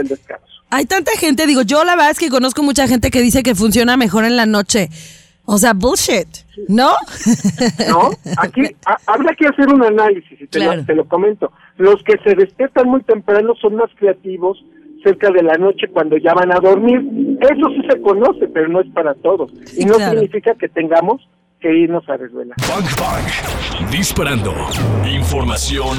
Hay 0.69 0.85
tanta 0.85 1.11
gente, 1.17 1.45
digo, 1.47 1.63
yo 1.63 1.83
la 1.83 1.95
verdad 1.95 2.11
es 2.11 2.19
que 2.19 2.29
conozco 2.29 2.63
mucha 2.63 2.87
gente 2.87 3.11
que 3.11 3.21
dice 3.21 3.43
que 3.43 3.55
funciona 3.55 3.97
mejor 3.97 4.25
en 4.25 4.37
la 4.37 4.45
noche. 4.45 4.89
O 5.45 5.57
sea, 5.57 5.73
bullshit, 5.73 6.27
¿no? 6.69 6.91
No, 7.89 8.11
aquí 8.37 8.61
habrá 9.07 9.35
que 9.35 9.47
hacer 9.47 9.67
un 9.67 9.83
análisis 9.83 10.39
y 10.39 10.47
te, 10.47 10.59
lo, 10.59 10.85
te 10.85 10.95
lo 10.95 11.05
comento. 11.05 11.51
Los 11.77 12.01
que 12.03 12.17
se 12.23 12.35
despiertan 12.35 12.87
muy 12.87 13.01
temprano 13.03 13.53
son 13.59 13.75
más 13.75 13.89
creativos 13.95 14.63
cerca 15.03 15.31
de 15.31 15.43
la 15.43 15.55
noche 15.55 15.87
cuando 15.91 16.17
ya 16.17 16.33
van 16.33 16.51
a 16.51 16.59
dormir. 16.59 17.01
Eso 17.41 17.69
sí 17.69 17.81
se 17.89 17.99
conoce, 18.01 18.47
pero 18.47 18.69
no 18.69 18.81
es 18.81 18.89
para 18.91 19.13
todos. 19.15 19.51
Y 19.75 19.85
no 19.85 19.95
significa 19.95 20.53
que 20.55 20.69
tengamos 20.69 21.27
que 21.61 21.73
irnos 21.73 22.03
a 22.09 22.17
desvelar. 22.17 22.57
Disparando. 23.91 24.53
Información 25.05 25.97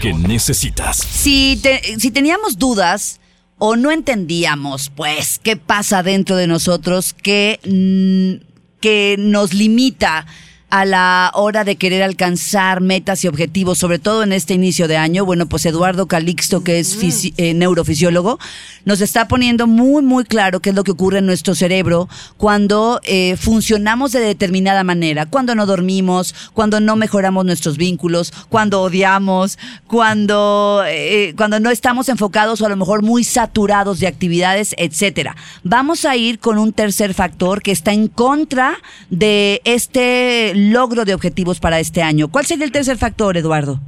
que 0.00 0.12
necesitas. 0.12 0.96
Si, 0.96 1.60
si 1.98 2.10
teníamos 2.10 2.58
dudas 2.58 3.20
o 3.58 3.76
no 3.76 3.92
entendíamos, 3.92 4.90
pues, 4.90 5.38
qué 5.38 5.56
pasa 5.56 6.02
dentro 6.02 6.36
de 6.36 6.48
nosotros 6.48 7.14
que, 7.14 7.60
mm, 7.64 8.44
que 8.80 9.16
nos 9.18 9.54
limita 9.54 10.26
a 10.70 10.84
la 10.84 11.30
hora 11.34 11.64
de 11.64 11.76
querer 11.76 12.02
alcanzar 12.02 12.80
metas 12.80 13.24
y 13.24 13.28
objetivos, 13.28 13.78
sobre 13.78 13.98
todo 13.98 14.22
en 14.22 14.32
este 14.32 14.54
inicio 14.54 14.88
de 14.88 14.96
año, 14.96 15.24
bueno, 15.24 15.46
pues 15.46 15.64
Eduardo 15.66 16.06
Calixto, 16.06 16.64
que 16.64 16.80
es 16.80 16.96
eh, 17.36 17.54
neurofisiólogo, 17.54 18.38
nos 18.84 19.00
está 19.00 19.28
poniendo 19.28 19.66
muy, 19.66 20.02
muy 20.02 20.24
claro 20.24 20.60
qué 20.60 20.70
es 20.70 20.76
lo 20.76 20.84
que 20.84 20.90
ocurre 20.90 21.18
en 21.18 21.26
nuestro 21.26 21.54
cerebro 21.54 22.08
cuando 22.36 23.00
eh, 23.04 23.36
funcionamos 23.36 24.12
de 24.12 24.20
determinada 24.20 24.84
manera, 24.84 25.26
cuando 25.26 25.54
no 25.54 25.66
dormimos, 25.66 26.34
cuando 26.52 26.80
no 26.80 26.96
mejoramos 26.96 27.44
nuestros 27.44 27.76
vínculos, 27.76 28.32
cuando 28.48 28.82
odiamos, 28.82 29.58
cuando, 29.86 30.82
eh, 30.86 31.34
cuando 31.36 31.60
no 31.60 31.70
estamos 31.70 32.08
enfocados 32.08 32.60
o 32.60 32.66
a 32.66 32.68
lo 32.68 32.76
mejor 32.76 33.02
muy 33.02 33.24
saturados 33.24 34.00
de 34.00 34.06
actividades, 34.06 34.74
etcétera. 34.78 35.36
Vamos 35.62 36.04
a 36.04 36.16
ir 36.16 36.38
con 36.38 36.58
un 36.58 36.72
tercer 36.72 37.14
factor 37.14 37.62
que 37.62 37.72
está 37.72 37.92
en 37.92 38.08
contra 38.08 38.76
de 39.10 39.60
este 39.64 40.52
logro 40.54 41.04
de 41.04 41.14
objetivos 41.14 41.60
para 41.60 41.80
este 41.80 42.02
año. 42.02 42.28
¿Cuál 42.28 42.44
sería 42.44 42.64
el 42.64 42.72
tercer 42.72 42.96
factor, 42.96 43.36
Eduardo? 43.36 43.78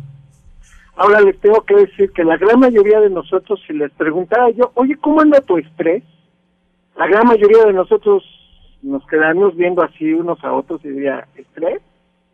Ahora 0.97 1.21
les 1.21 1.39
tengo 1.41 1.63
que 1.63 1.75
decir 1.75 2.11
que 2.13 2.25
la 2.25 2.37
gran 2.37 2.59
mayoría 2.59 3.01
de 3.01 3.11
nosotros, 3.11 3.61
si 3.67 3.75
les 3.75 3.93
preguntara 3.93 4.51
yo, 4.51 4.73
oye, 4.75 4.97
¿cómo 4.97 5.21
anda 5.21 5.41
tu 5.41 5.59
estrés? 5.59 6.03
La 6.97 7.07
gran 7.07 7.27
mayoría 7.27 7.65
de 7.67 7.75
nosotros 7.75 8.25
nos 8.83 9.07
quedamos 9.07 9.55
viendo 9.57 9.83
así 9.83 10.13
unos 10.13 10.43
a 10.43 10.53
otros 10.53 10.81
y 10.85 10.89
diría, 10.89 11.27
¿estrés? 11.35 11.83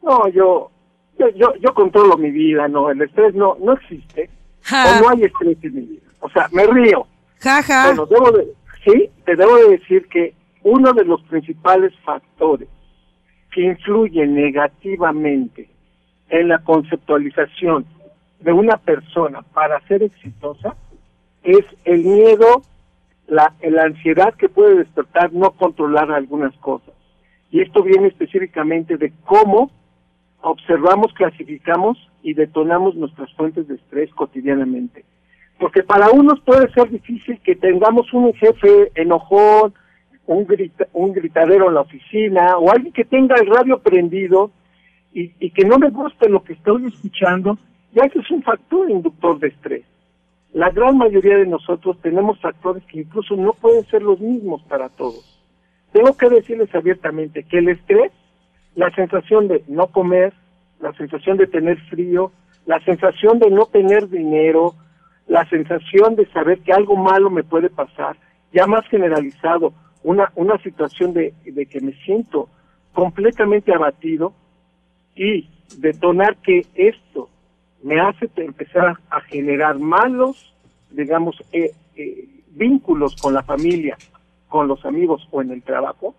No, 0.03 0.29
yo, 0.29 0.71
yo, 1.18 1.55
yo, 1.61 1.75
controlo 1.75 2.16
mi 2.16 2.31
vida, 2.31 2.68
no, 2.68 2.90
el 2.90 3.03
estrés 3.03 3.35
no, 3.35 3.57
no 3.61 3.73
existe. 3.73 4.31
O 4.71 5.03
no 5.03 5.09
hay 5.11 5.25
estrés 5.25 5.59
en 5.62 5.75
mi 5.75 5.81
vida. 5.81 6.03
O 6.21 6.31
sea, 6.31 6.49
me 6.53 6.64
río. 6.66 7.07
Jaja. 7.40 7.87
Bueno, 7.87 8.07
debo 8.07 8.31
de, 8.31 8.47
sí, 8.85 9.11
te 9.25 9.35
debo 9.35 9.57
de 9.57 9.71
decir 9.71 10.07
que 10.07 10.35
uno 10.62 10.92
de 10.92 11.05
los 11.05 11.21
principales 11.23 11.92
factores 12.05 12.68
que 13.53 13.62
influye 13.62 14.27
negativamente 14.27 15.69
en 16.29 16.49
la 16.49 16.59
conceptualización 16.61 17.85
de 18.41 18.53
una 18.53 18.79
persona 18.79 19.43
para 19.43 19.81
ser 19.87 20.03
exitosa 20.03 20.75
es 21.43 21.65
el 21.85 22.05
miedo, 22.05 22.62
la, 23.29 23.53
la 23.62 23.83
ansiedad 23.85 24.35
que 24.35 24.49
puede 24.49 24.77
despertar 24.77 25.33
no 25.33 25.51
controlar 25.53 26.11
algunas 26.11 26.55
cosas. 26.57 26.95
Y 27.51 27.61
esto 27.61 27.83
viene 27.83 28.09
específicamente 28.09 28.97
de 28.97 29.12
cómo 29.25 29.71
observamos, 30.41 31.12
clasificamos 31.12 31.99
y 32.23 32.35
detonamos 32.35 32.95
nuestras 32.95 33.33
fuentes 33.35 33.69
de 33.69 33.75
estrés 33.75 34.11
cotidianamente. 34.15 35.05
Porque 35.59 35.83
para 35.83 36.11
unos 36.11 36.41
puede 36.41 36.73
ser 36.73 36.91
difícil 36.91 37.38
que 37.41 37.55
tengamos 37.55 38.12
un 38.12 38.33
jefe 38.35 38.91
enojón, 38.95 39.75
un, 40.27 40.47
un 40.93 41.13
gritadero 41.13 41.69
en 41.69 41.75
la 41.75 41.81
oficina 41.81 42.57
o 42.59 42.71
alguien 42.71 42.93
que 42.93 43.05
tenga 43.05 43.37
el 43.37 43.47
radio 43.47 43.79
prendido 43.79 44.51
y, 45.13 45.33
y 45.39 45.51
que 45.51 45.65
no 45.65 45.79
me 45.79 45.91
guste 45.91 46.29
lo 46.29 46.43
que 46.43 46.55
estoy 46.55 46.87
escuchando, 46.87 47.59
ya 47.93 48.09
que 48.09 48.21
es 48.21 48.31
un 48.31 48.43
factor 48.43 48.91
inductor 48.91 49.39
de 49.39 49.49
estrés. 49.49 49.85
La 50.53 50.71
gran 50.71 50.99
mayoría 50.99 51.39
de 51.39 51.47
nosotros 51.47 51.99
tenemos 52.03 52.39
factores 52.41 52.85
que 52.85 53.01
incluso 53.01 53.37
no 53.37 53.55
pueden 53.55 53.85
ser 53.87 54.03
los 54.03 54.21
mismos 54.21 54.63
para 54.65 54.89
todos. 54.91 55.41
Tengo 55.93 56.17
que 56.17 56.29
decirles 56.29 56.75
abiertamente 56.75 57.45
que 57.45 57.59
el 57.59 57.69
estrés, 57.69 58.13
la 58.75 58.91
sensación 58.95 59.49
de 59.49 59.63
no 59.69 59.89
comer, 59.89 60.33
la 60.81 60.93
sensación 60.95 61.37
de 61.37 61.47
tener 61.47 61.79
frío, 61.89 62.33
la 62.67 62.81
sensación 62.85 63.39
de 63.39 63.51
no 63.51 63.67
tener 63.67 64.09
dinero, 64.09 64.75
la 65.27 65.49
sensación 65.49 66.17
de 66.17 66.27
saber 66.33 66.61
que 66.61 66.73
algo 66.73 66.97
malo 66.97 67.31
me 67.31 67.45
puede 67.45 67.71
pasar, 67.71 68.17
ya 68.53 68.67
más 68.67 68.87
generalizado, 68.89 69.73
una, 70.05 70.33
una 70.35 70.59
situación 70.59 71.12
de, 71.12 71.35
de 71.45 71.67
que 71.67 71.81
me 71.81 71.93
siento 72.05 72.49
completamente 72.93 73.75
abatido 73.75 74.33
y 75.15 75.49
detonar 75.79 76.37
que 76.37 76.67
esto 76.75 77.29
me 77.83 78.01
hace 78.01 78.31
empezar 78.37 78.97
a 79.11 79.21
generar 79.23 79.79
malos, 79.79 80.55
digamos, 80.91 81.43
eh, 81.53 81.73
eh, 81.97 82.29
vínculos 82.51 83.17
con 83.17 83.35
la 83.35 83.43
familia, 83.43 83.97
con 84.49 84.69
los 84.69 84.85
amigos 84.85 85.27
o 85.31 85.43
en 85.43 85.51
el 85.51 85.62
trabajo, 85.62 86.15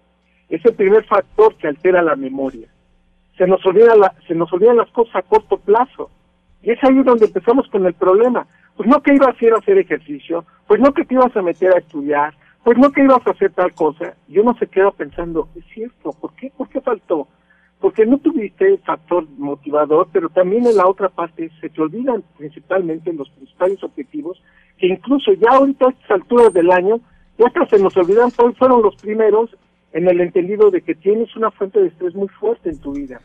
es 0.49 0.63
el 0.65 0.73
primer 0.73 1.05
factor 1.05 1.55
que 1.55 1.67
altera 1.67 2.01
la 2.01 2.15
memoria. 2.15 2.67
Se 3.37 3.47
nos, 3.47 3.65
olvida 3.65 3.95
la, 3.95 4.13
se 4.27 4.35
nos 4.35 4.51
olvidan 4.53 4.77
las 4.77 4.89
cosas 4.91 5.15
a 5.15 5.21
corto 5.21 5.57
plazo. 5.57 6.09
Y 6.61 6.71
es 6.71 6.83
ahí 6.83 7.01
donde 7.03 7.25
empezamos 7.25 7.67
con 7.69 7.85
el 7.85 7.93
problema. 7.93 8.45
Pues 8.75 8.87
no 8.87 9.01
que 9.01 9.13
ibas 9.13 9.29
a 9.29 9.31
hacer, 9.31 9.53
a 9.53 9.57
hacer 9.57 9.77
ejercicio, 9.77 10.45
pues 10.67 10.79
no 10.79 10.93
que 10.93 11.05
te 11.05 11.13
ibas 11.13 11.35
a 11.35 11.41
meter 11.41 11.73
a 11.73 11.79
estudiar, 11.79 12.33
pues 12.63 12.77
no 12.77 12.91
que 12.91 13.03
ibas 13.03 13.25
a 13.27 13.31
hacer 13.31 13.51
tal 13.51 13.73
cosa, 13.73 14.15
yo 14.27 14.43
no 14.43 14.55
se 14.57 14.67
queda 14.67 14.91
pensando, 14.91 15.49
es 15.55 15.65
cierto, 15.73 16.11
¿por 16.13 16.33
qué? 16.35 16.51
¿Por 16.55 16.69
qué 16.69 16.79
faltó? 16.79 17.27
Porque 17.79 18.05
no 18.05 18.17
tuviste 18.19 18.65
el 18.65 18.79
factor 18.79 19.27
motivador, 19.37 20.07
pero 20.13 20.29
también 20.29 20.65
en 20.65 20.77
la 20.77 20.87
otra 20.87 21.09
parte 21.09 21.51
se 21.59 21.69
te 21.69 21.81
olvidan 21.81 22.23
principalmente 22.37 23.11
los 23.11 23.29
principales 23.31 23.83
objetivos, 23.83 24.41
que 24.77 24.87
incluso 24.87 25.33
ya 25.33 25.57
ahorita 25.57 25.87
a 25.87 25.89
estas 25.89 26.11
alturas 26.11 26.53
del 26.53 26.71
año, 26.71 27.01
ya 27.37 27.47
hasta 27.47 27.67
se 27.67 27.83
nos 27.83 27.95
olvidan 27.97 28.31
cuáles 28.31 28.57
fueron 28.57 28.81
los 28.81 28.95
primeros 28.95 29.49
en 29.91 30.07
el 30.07 30.21
entendido 30.21 30.71
de 30.71 30.81
que 30.81 30.95
tienes 30.95 31.35
una 31.35 31.51
fuente 31.51 31.81
de 31.81 31.87
estrés 31.87 32.15
muy 32.15 32.29
fuerte 32.29 32.69
en 32.69 32.79
tu 32.79 32.93
vida. 32.93 33.19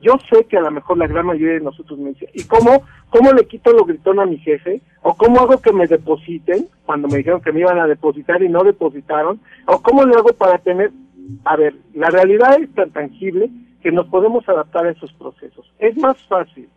Yo 0.00 0.14
sé 0.30 0.44
que 0.46 0.56
a 0.56 0.62
lo 0.62 0.70
mejor 0.70 0.96
la 0.96 1.06
gran 1.06 1.26
mayoría 1.26 1.54
de 1.54 1.60
nosotros 1.60 1.98
me 1.98 2.10
dice, 2.10 2.28
¿y 2.32 2.44
cómo, 2.44 2.82
cómo 3.10 3.32
le 3.32 3.46
quito 3.46 3.70
lo 3.72 3.84
gritón 3.84 4.18
a 4.18 4.26
mi 4.26 4.38
jefe? 4.38 4.80
¿O 5.02 5.14
cómo 5.14 5.40
hago 5.40 5.60
que 5.60 5.72
me 5.72 5.86
depositen 5.86 6.68
cuando 6.86 7.06
me 7.08 7.18
dijeron 7.18 7.42
que 7.42 7.52
me 7.52 7.60
iban 7.60 7.78
a 7.78 7.86
depositar 7.86 8.42
y 8.42 8.48
no 8.48 8.64
depositaron? 8.64 9.40
¿O 9.66 9.82
cómo 9.82 10.04
le 10.04 10.14
hago 10.14 10.32
para 10.32 10.58
tener... 10.58 10.90
A 11.44 11.56
ver, 11.56 11.76
la 11.94 12.08
realidad 12.08 12.60
es 12.60 12.72
tan 12.74 12.90
tangible 12.90 13.50
que 13.82 13.92
nos 13.92 14.06
podemos 14.06 14.48
adaptar 14.48 14.86
a 14.86 14.90
esos 14.90 15.12
procesos. 15.12 15.70
Es 15.78 15.96
más 15.98 16.16
fácil 16.28 16.68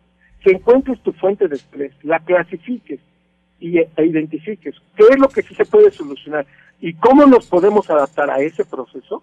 que 0.42 0.52
encuentres 0.52 1.00
tu 1.02 1.12
fuente 1.12 1.48
de 1.48 1.56
estrés, 1.56 1.92
la 2.02 2.20
clasifiques 2.20 3.00
y, 3.58 3.78
e 3.78 3.88
identifiques 4.04 4.74
qué 4.96 5.04
es 5.10 5.18
lo 5.18 5.28
que 5.28 5.42
sí 5.42 5.54
se 5.54 5.64
puede 5.64 5.90
solucionar 5.90 6.46
y 6.80 6.92
cómo 6.94 7.24
nos 7.24 7.46
podemos 7.46 7.88
adaptar 7.88 8.30
a 8.30 8.40
ese 8.40 8.64
proceso, 8.66 9.22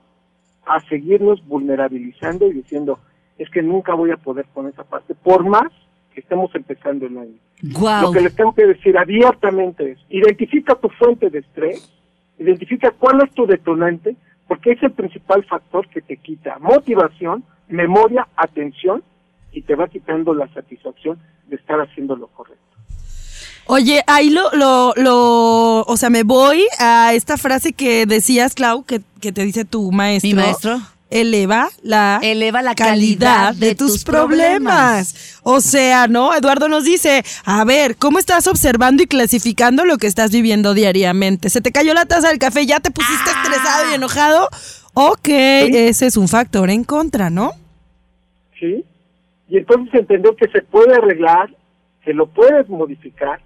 a 0.65 0.79
seguirnos 0.87 1.45
vulnerabilizando 1.47 2.47
y 2.47 2.53
diciendo, 2.53 2.99
es 3.41 3.49
que 3.49 3.63
nunca 3.63 3.95
voy 3.95 4.11
a 4.11 4.17
poder 4.17 4.45
con 4.53 4.67
esa 4.67 4.83
parte, 4.83 5.15
por 5.15 5.43
más 5.43 5.71
que 6.13 6.19
estemos 6.19 6.53
empezando 6.53 7.07
el 7.07 7.17
año. 7.17 7.37
Lo 7.61 8.11
que 8.11 8.21
les 8.21 8.35
tengo 8.35 8.53
que 8.53 8.67
decir 8.67 8.97
abiertamente 8.97 9.91
es, 9.91 9.99
identifica 10.09 10.75
tu 10.75 10.89
fuente 10.89 11.29
de 11.29 11.39
estrés, 11.39 11.91
identifica 12.37 12.91
cuál 12.91 13.21
es 13.23 13.33
tu 13.33 13.47
detonante, 13.47 14.15
porque 14.47 14.73
es 14.73 14.83
el 14.83 14.91
principal 14.91 15.43
factor 15.45 15.87
que 15.87 16.01
te 16.01 16.17
quita 16.17 16.59
motivación, 16.59 17.43
memoria, 17.67 18.27
atención 18.35 19.03
y 19.51 19.61
te 19.63 19.75
va 19.75 19.87
quitando 19.87 20.33
la 20.33 20.47
satisfacción 20.53 21.17
de 21.47 21.55
estar 21.55 21.79
haciendo 21.79 22.15
lo 22.15 22.27
correcto. 22.27 22.61
Oye, 23.67 24.03
ahí 24.05 24.29
lo, 24.29 24.51
lo, 24.51 24.93
lo, 24.97 25.81
o 25.81 25.97
sea, 25.97 26.09
me 26.09 26.23
voy 26.23 26.65
a 26.79 27.13
esta 27.13 27.37
frase 27.37 27.73
que 27.73 28.05
decías, 28.05 28.53
Clau, 28.53 28.83
que, 28.83 29.01
que 29.19 29.31
te 29.31 29.43
dice 29.43 29.65
tu 29.65 29.91
maestro. 29.91 30.27
Mi 30.29 30.33
maestro 30.35 30.79
eleva 31.11 31.69
la, 31.83 32.19
eleva 32.23 32.61
la 32.61 32.73
calidad, 32.73 33.53
de, 33.53 33.75
tus, 33.75 34.03
problemas. 34.03 35.39
O 35.43 35.61
sea, 35.61 36.07
¿no? 36.07 36.33
Eduardo 36.33 36.67
nos 36.69 36.85
dice, 36.85 37.23
a 37.45 37.63
ver, 37.65 37.97
¿cómo 37.97 38.17
estás 38.17 38.47
observando 38.47 39.03
y 39.03 39.07
clasificando 39.07 39.85
lo 39.85 39.97
que 39.97 40.07
estás 40.07 40.31
viviendo 40.31 40.73
diariamente? 40.73 41.49
¿Se 41.49 41.61
te 41.61 41.71
cayó 41.71 41.93
la 41.93 42.05
taza 42.05 42.29
del 42.29 42.39
café? 42.39 42.65
¿Ya 42.65 42.79
te 42.79 42.89
pusiste 42.89 43.29
ah. 43.29 43.43
estresado 43.43 43.91
y 43.91 43.95
enojado? 43.95 44.49
Ok, 44.93 45.27
ese 45.27 46.07
es 46.07 46.17
un 46.17 46.27
factor 46.27 46.69
en 46.69 46.83
contra, 46.83 47.29
¿no? 47.29 47.51
Sí. 48.59 48.83
Y 49.49 49.57
entonces 49.57 49.93
entender 49.93 50.33
que 50.35 50.49
se 50.49 50.61
puede 50.61 50.95
arreglar, 50.95 51.49
que 52.03 52.13
lo 52.13 52.27
puedes 52.27 52.67
modificar 52.69 53.41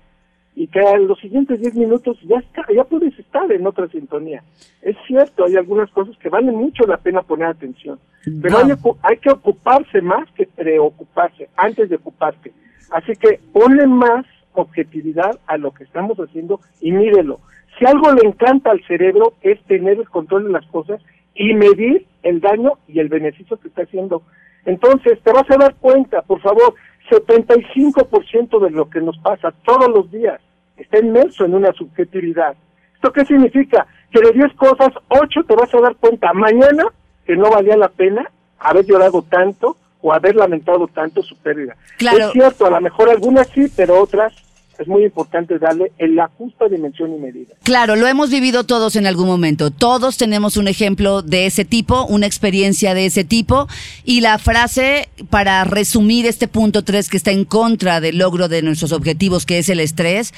y 0.56 0.68
que 0.68 0.80
en 0.80 1.08
los 1.08 1.20
siguientes 1.20 1.60
10 1.60 1.76
minutos 1.76 2.18
ya 2.24 2.38
está, 2.38 2.66
ya 2.74 2.86
puedes 2.86 3.18
estar 3.20 3.52
en 3.52 3.68
otra 3.68 3.88
sintonía. 3.90 4.42
Es 4.82 4.96
cierto, 5.06 5.44
hay 5.46 5.58
algunas 5.58 5.92
cosas 5.92 6.18
que 6.18 6.30
valen 6.30 6.56
mucho 6.56 6.86
la 6.86 6.98
pena 6.98 7.22
poner 7.22 7.48
atención, 7.48 8.00
pero 8.42 8.60
hay, 8.60 8.72
hay, 9.04 9.18
que 9.18 9.32
ocuparse 9.32 10.02
más 10.02 10.30
que 10.32 10.48
preocuparse 10.48 11.50
antes 11.58 11.90
de 11.90 11.98
ocuparte. 11.98 12.54
Así 12.92 13.14
que 13.14 13.40
ponle 13.52 13.86
más 13.86 14.26
objetividad 14.54 15.38
a 15.48 15.58
lo 15.58 15.72
que 15.72 15.84
estamos 15.84 16.18
haciendo 16.18 16.62
y 16.80 16.92
mírelo. 16.92 17.42
Si 17.78 17.86
algo 17.86 18.14
le 18.14 18.26
encanta 18.26 18.72
al 18.72 18.82
cerebro 18.86 19.34
es 19.42 19.62
tener 19.64 20.00
el 20.00 20.10
control 20.10 20.46
de 20.46 20.52
las 20.52 20.66
cosas 20.68 21.02
y 21.36 21.54
medir 21.54 22.06
el 22.24 22.40
daño 22.40 22.74
y 22.88 23.00
el 23.00 23.10
beneficio 23.10 23.58
que 23.58 23.68
está 23.68 23.84
haciendo. 23.84 24.24
Entonces, 24.66 25.20
te 25.22 25.32
vas 25.32 25.50
a 25.52 25.58
dar 25.58 25.76
cuenta, 25.76 26.22
por 26.22 26.42
favor, 26.42 26.74
75% 27.10 28.60
de 28.60 28.72
lo 28.72 28.90
que 28.90 29.02
nos 29.02 29.18
pasa 29.20 29.54
todos 29.64 29.88
los 29.90 30.12
días 30.12 30.42
está 30.78 31.00
inmerso 31.00 31.46
en 31.46 31.56
una 31.56 31.72
subjetividad. 31.74 32.56
¿Esto 32.96 33.12
qué 33.12 33.26
significa? 33.26 33.86
Que 34.12 34.22
de 34.22 34.32
10 34.32 34.54
cosas, 34.56 34.90
8 35.10 35.44
te 35.48 35.56
vas 35.56 35.74
a 35.74 35.82
dar 35.82 35.96
cuenta 35.96 36.34
mañana 36.34 36.86
que 37.26 37.36
no 37.36 37.50
valía 37.50 37.78
la 37.78 37.90
pena 37.90 38.30
haber 38.60 38.86
llorado 38.86 39.22
tanto 39.24 39.78
o 40.02 40.14
haber 40.14 40.36
lamentado 40.36 40.88
tanto 40.88 41.22
su 41.24 41.36
pérdida. 41.38 41.76
Es 42.00 42.32
cierto, 42.32 42.66
a 42.66 42.70
lo 42.70 42.82
mejor 42.82 43.10
algunas 43.10 43.48
sí, 43.48 43.72
pero 43.76 44.00
otras 44.02 44.34
es 44.80 44.88
muy 44.88 45.04
importante 45.04 45.58
darle 45.60 45.92
en 45.98 46.16
la 46.16 46.30
justa 46.38 46.68
dimensión 46.68 47.14
y 47.14 47.18
medida. 47.18 47.54
Claro, 47.64 47.96
lo 47.96 48.08
hemos 48.08 48.30
vivido 48.30 48.64
todos 48.64 48.96
en 48.96 49.08
algún 49.08 49.28
momento. 49.28 49.72
Todos 49.72 50.18
tenemos 50.18 50.58
un 50.58 50.68
ejemplo 50.68 51.22
de 51.22 51.46
ese 51.46 51.66
tipo, 51.66 52.06
una 52.06 52.26
experiencia 52.26 52.94
de 52.94 53.06
ese 53.06 53.24
tipo. 53.24 53.68
Y 54.04 54.22
la 54.22 54.38
frase 54.38 55.10
para 55.30 55.64
resumir 55.64 56.26
este 56.26 56.48
punto 56.48 56.84
3 56.84 57.10
que 57.10 57.18
está 57.18 57.32
en 57.32 57.46
contra 57.46 58.02
del 58.02 58.18
logro 58.18 58.48
de 58.48 58.62
nuestros 58.62 58.92
objetivos, 58.92 59.46
que 59.46 59.60
es 59.60 59.70
el 59.70 59.80
estrés, 59.80 60.34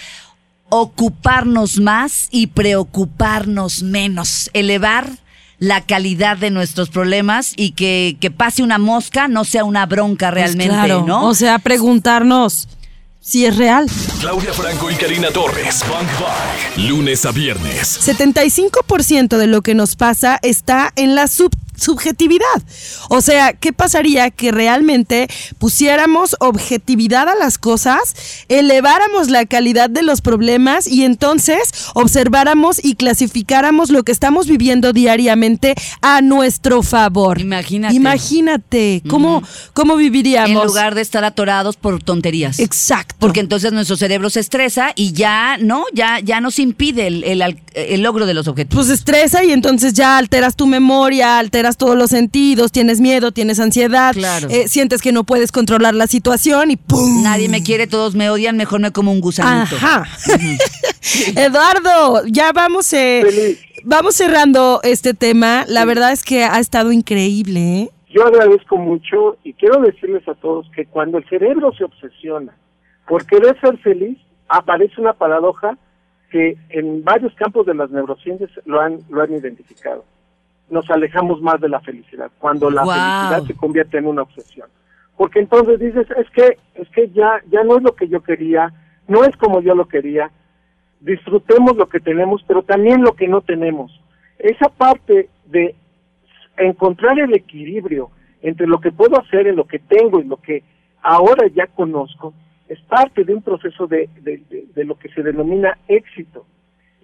ocuparnos 0.70 1.80
más 1.80 2.28
y 2.32 2.48
preocuparnos 2.48 3.84
menos. 3.84 4.50
Elevar 4.54 5.10
la 5.60 5.82
calidad 5.82 6.38
de 6.38 6.52
nuestros 6.52 6.90
problemas 6.90 7.54
y 7.56 7.72
que, 7.72 8.18
que 8.20 8.30
pase 8.30 8.62
una 8.62 8.78
mosca 8.78 9.28
no 9.28 9.44
sea 9.44 9.64
una 9.64 9.88
bronca 9.88 10.30
pues 10.30 10.56
realmente, 10.56 10.88
¿no? 11.06 11.26
O 11.26 11.34
sea, 11.34 11.58
preguntarnos 11.58 12.68
si 13.20 13.46
es 13.46 13.58
real. 13.58 13.88
Claudia 14.20 14.54
Franco 14.54 14.90
y 14.90 14.96
Karina 14.96 15.32
Torres, 15.32 15.84
Bang 15.90 16.08
Bang, 16.20 16.88
lunes 16.88 17.26
a 17.26 17.32
viernes. 17.32 18.00
75% 18.02 19.38
de 19.38 19.48
lo 19.48 19.62
que 19.62 19.76
nos 19.76 19.96
pasa 19.96 20.40
está 20.42 20.92
en 20.96 21.16
la 21.16 21.28
sub 21.28 21.52
subjetividad. 21.78 22.62
O 23.10 23.22
sea, 23.22 23.54
¿qué 23.54 23.72
pasaría 23.72 24.30
que 24.32 24.52
realmente 24.52 25.28
pusiéramos 25.60 26.36
objetividad 26.40 27.30
a 27.30 27.36
las 27.36 27.58
cosas, 27.58 28.16
eleváramos 28.50 29.30
la 29.30 29.46
calidad 29.46 29.90
de 29.90 30.02
los 30.02 30.22
problemas 30.22 30.88
y 30.88 31.04
entonces 31.04 31.72
observáramos 31.94 32.84
y 32.84 32.96
clasificáramos 32.96 33.90
lo 33.90 34.04
que 34.04 34.12
estamos 34.12 34.48
viviendo 34.48 34.94
diariamente 34.94 35.76
a 36.02 36.22
nuestro 36.22 36.84
favor? 36.84 37.40
Imagínate. 37.40 37.96
Imagínate, 37.96 39.02
¿cómo, 39.08 39.44
cómo 39.74 39.96
viviríamos? 39.96 40.50
En 40.50 40.68
lugar 40.68 40.96
de 40.96 41.02
estar 41.02 41.24
atorados 41.24 41.78
por 41.78 42.02
tonterías. 42.02 42.60
Exacto. 42.60 43.16
Porque 43.20 43.40
entonces 43.40 43.72
nuestro 43.72 43.98
cerebro 43.98 44.30
se 44.30 44.40
estresa 44.40 44.92
y 44.96 45.14
ya, 45.14 45.58
¿no? 45.60 45.86
Ya, 45.94 46.20
ya 46.20 46.42
nos 46.42 46.60
impide 46.60 47.08
el, 47.08 47.24
el, 47.24 47.60
el 47.74 48.02
logro 48.02 48.26
de 48.26 48.34
los 48.34 48.48
objetivos. 48.48 48.86
Pues 48.86 49.00
estresa 49.00 49.44
y 49.44 49.52
entonces 49.52 49.94
ya 49.94 50.18
alteras 50.18 50.56
tu 50.56 50.66
memoria, 50.66 51.38
alteras 51.38 51.67
todos 51.76 51.98
los 51.98 52.12
sentidos, 52.12 52.72
tienes 52.72 53.02
miedo, 53.02 53.34
tienes 53.34 53.60
ansiedad, 53.60 54.16
eh, 54.50 54.70
sientes 54.70 55.02
que 55.02 55.12
no 55.12 55.26
puedes 55.26 55.52
controlar 55.52 55.94
la 55.94 56.08
situación 56.08 56.72
y 56.72 56.78
¡pum! 56.78 57.24
Nadie 57.24 57.50
me 57.50 57.64
quiere, 57.64 57.88
todos 57.88 58.16
me 58.16 58.30
odian, 58.30 58.56
mejor 58.56 58.80
me 58.80 58.92
como 58.92 59.12
un 59.12 59.20
gusanito. 59.20 59.76
Ajá. 59.76 60.06
Eduardo, 61.36 62.26
ya 62.28 62.54
vamos, 62.54 62.94
eh, 62.94 63.58
vamos 63.84 64.16
cerrando 64.16 64.80
este 64.84 65.14
tema. 65.14 65.66
La 65.68 65.84
verdad 65.84 66.12
es 66.12 66.24
que 66.24 66.44
ha 66.46 66.60
estado 66.60 66.92
increíble. 66.92 67.82
¿eh? 67.82 67.90
Yo 68.10 68.26
agradezco 68.26 68.78
mucho 68.78 69.38
y 69.44 69.54
quiero 69.54 69.82
decirles 69.82 70.28
a 70.28 70.36
todos 70.36 70.70
que 70.76 70.86
cuando 70.86 71.18
el 71.18 71.28
cerebro 71.28 71.74
se 71.78 71.84
obsesiona 71.84 72.56
por 73.08 73.26
querer 73.26 73.60
ser 73.60 73.78
feliz, 73.80 74.18
aparece 74.48 75.02
una 75.02 75.14
paradoja 75.14 75.78
que 76.32 76.58
en 76.70 77.04
varios 77.04 77.34
campos 77.36 77.66
de 77.66 77.74
las 77.74 77.90
neurociencias 77.90 78.50
lo 78.66 78.82
han, 78.82 79.00
lo 79.10 79.22
han 79.22 79.34
identificado 79.34 80.04
nos 80.70 80.90
alejamos 80.90 81.42
más 81.42 81.60
de 81.62 81.70
la 81.70 81.80
felicidad, 81.80 82.30
cuando 82.40 82.70
la 82.70 82.82
felicidad 82.82 83.44
se 83.46 83.56
convierte 83.56 83.98
en 83.98 84.08
una 84.08 84.24
obsesión. 84.24 84.68
Porque 85.16 85.40
entonces 85.40 85.80
dices, 85.80 86.08
es 86.18 86.30
que 86.32 86.58
es 86.76 86.90
que 86.90 87.10
ya 87.10 87.42
ya 87.50 87.64
no 87.64 87.78
es 87.78 87.84
lo 87.84 87.96
que 87.96 88.08
yo 88.08 88.22
quería, 88.22 88.72
no 89.08 89.24
es 89.24 89.36
como 89.38 89.62
yo 89.62 89.74
lo 89.76 89.88
quería. 89.88 90.30
Disfrutemos 91.00 91.78
lo 91.78 91.88
que 91.88 92.00
tenemos, 92.00 92.44
pero 92.48 92.64
también 92.64 93.02
lo 93.02 93.14
que 93.14 93.28
no 93.28 93.42
tenemos. 93.42 93.92
Esa 94.40 94.70
parte 94.70 95.30
de 95.46 95.76
encontrar 96.58 97.20
el 97.20 97.34
equilibrio 97.34 98.10
entre 98.42 98.68
lo 98.68 98.80
que 98.80 98.92
puedo 98.92 99.20
hacer 99.20 99.48
en 99.48 99.56
lo 99.56 99.66
que 99.66 99.80
tengo 99.80 100.20
y 100.20 100.26
lo 100.26 100.38
que 100.38 100.64
ahora 101.02 101.48
ya 101.48 101.68
conozco, 101.68 102.34
es 102.68 102.80
parte 102.82 103.24
de 103.24 103.34
un 103.34 103.42
proceso 103.42 103.88
de, 103.88 104.10
de 104.22 104.84
lo 104.84 104.98
que 105.00 105.10
se 105.10 105.24
denomina 105.24 105.78
éxito 105.88 106.46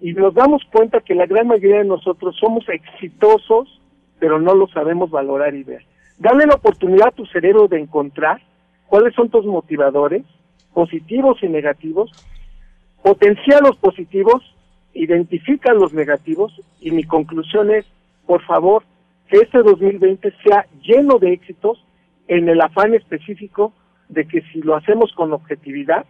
y 0.00 0.12
nos 0.12 0.34
damos 0.34 0.62
cuenta 0.72 1.00
que 1.00 1.14
la 1.14 1.26
gran 1.26 1.46
mayoría 1.46 1.78
de 1.78 1.84
nosotros 1.84 2.36
somos 2.38 2.64
exitosos, 2.68 3.80
pero 4.18 4.40
no 4.40 4.54
lo 4.54 4.66
sabemos 4.68 5.10
valorar 5.10 5.54
y 5.54 5.62
ver. 5.62 5.84
Dale 6.18 6.46
la 6.46 6.54
oportunidad 6.54 7.08
a 7.08 7.12
tu 7.12 7.26
cerebro 7.26 7.68
de 7.68 7.80
encontrar 7.80 8.40
cuáles 8.86 9.14
son 9.14 9.28
tus 9.28 9.44
motivadores, 9.44 10.22
positivos 10.72 11.38
y 11.42 11.48
negativos, 11.48 12.10
potencia 13.02 13.60
los 13.60 13.76
positivos, 13.76 14.42
identifica 14.92 15.72
los 15.72 15.92
negativos 15.92 16.52
y 16.80 16.90
mi 16.90 17.04
conclusión 17.04 17.70
es, 17.70 17.84
por 18.26 18.42
favor, 18.42 18.84
que 19.28 19.38
este 19.38 19.62
2020 19.62 20.32
sea 20.44 20.66
lleno 20.82 21.18
de 21.18 21.32
éxitos 21.32 21.84
en 22.28 22.48
el 22.48 22.60
afán 22.60 22.94
específico 22.94 23.72
de 24.08 24.26
que 24.26 24.42
si 24.52 24.60
lo 24.62 24.76
hacemos 24.76 25.12
con 25.12 25.32
objetividad, 25.32 26.04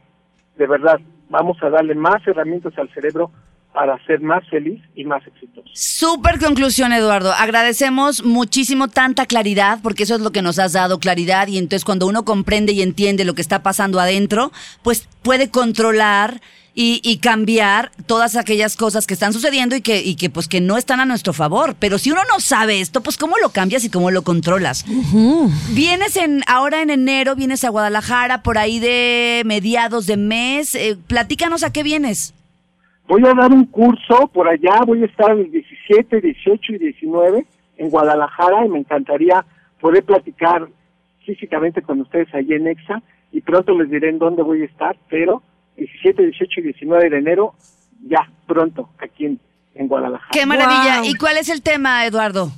de 0.56 0.66
verdad, 0.66 1.00
vamos 1.30 1.62
a 1.62 1.70
darle 1.70 1.94
más 1.94 2.26
herramientas 2.26 2.76
al 2.78 2.88
cerebro 2.90 3.30
para 3.74 3.98
ser 4.06 4.20
más 4.20 4.48
feliz 4.48 4.80
y 4.94 5.04
más 5.04 5.26
exitoso. 5.26 5.68
Súper 5.74 6.38
conclusión, 6.38 6.92
Eduardo. 6.92 7.32
Agradecemos 7.32 8.24
muchísimo 8.24 8.86
tanta 8.86 9.26
claridad, 9.26 9.80
porque 9.82 10.04
eso 10.04 10.14
es 10.14 10.20
lo 10.20 10.30
que 10.30 10.42
nos 10.42 10.60
has 10.60 10.72
dado, 10.72 11.00
claridad, 11.00 11.48
y 11.48 11.58
entonces 11.58 11.84
cuando 11.84 12.06
uno 12.06 12.24
comprende 12.24 12.72
y 12.72 12.82
entiende 12.82 13.24
lo 13.24 13.34
que 13.34 13.42
está 13.42 13.64
pasando 13.64 13.98
adentro, 13.98 14.52
pues 14.82 15.08
puede 15.22 15.50
controlar 15.50 16.40
y, 16.76 17.18
cambiar 17.18 17.92
todas 18.06 18.36
aquellas 18.36 18.76
cosas 18.76 19.06
que 19.06 19.14
están 19.14 19.32
sucediendo 19.32 19.76
y 19.76 19.80
que, 19.80 20.02
y 20.02 20.16
que 20.16 20.28
pues 20.28 20.48
que 20.48 20.60
no 20.60 20.76
están 20.76 20.98
a 20.98 21.06
nuestro 21.06 21.32
favor. 21.32 21.76
Pero 21.78 21.98
si 21.98 22.10
uno 22.10 22.22
no 22.28 22.40
sabe 22.40 22.80
esto, 22.80 23.00
pues 23.00 23.16
cómo 23.16 23.38
lo 23.38 23.50
cambias 23.50 23.84
y 23.84 23.90
cómo 23.90 24.10
lo 24.10 24.22
controlas. 24.22 24.84
Vienes 25.70 26.16
en, 26.16 26.42
ahora 26.48 26.82
en 26.82 26.90
enero, 26.90 27.36
vienes 27.36 27.62
a 27.62 27.68
Guadalajara 27.68 28.42
por 28.42 28.58
ahí 28.58 28.80
de 28.80 29.42
mediados 29.46 30.06
de 30.06 30.16
mes. 30.16 30.74
Eh, 30.74 30.96
platícanos 31.06 31.62
a 31.62 31.72
qué 31.72 31.84
vienes. 31.84 32.34
Voy 33.06 33.22
a 33.26 33.34
dar 33.34 33.52
un 33.52 33.66
curso 33.66 34.28
por 34.32 34.48
allá, 34.48 34.80
voy 34.86 35.02
a 35.02 35.06
estar 35.06 35.30
el 35.32 35.50
17, 35.50 36.20
18 36.20 36.72
y 36.72 36.78
19 36.78 37.46
en 37.76 37.90
Guadalajara 37.90 38.64
y 38.64 38.68
me 38.70 38.78
encantaría 38.78 39.44
poder 39.78 40.04
platicar 40.04 40.66
físicamente 41.26 41.82
con 41.82 42.00
ustedes 42.00 42.32
allí 42.34 42.54
en 42.54 42.66
EXA 42.66 43.02
y 43.30 43.42
pronto 43.42 43.76
les 43.76 43.90
diré 43.90 44.08
en 44.08 44.18
dónde 44.18 44.42
voy 44.42 44.62
a 44.62 44.66
estar, 44.66 44.96
pero 45.10 45.42
17, 45.76 46.22
18 46.22 46.60
y 46.60 46.62
19 46.62 47.10
de 47.10 47.18
enero, 47.18 47.54
ya, 48.06 48.30
pronto, 48.46 48.88
aquí 48.98 49.26
en, 49.26 49.40
Guadalajara. 49.88 50.30
¡Qué 50.32 50.46
maravilla! 50.46 51.04
¿Y 51.04 51.14
cuál 51.14 51.36
es 51.36 51.50
el 51.50 51.60
tema, 51.60 52.06
Eduardo? 52.06 52.48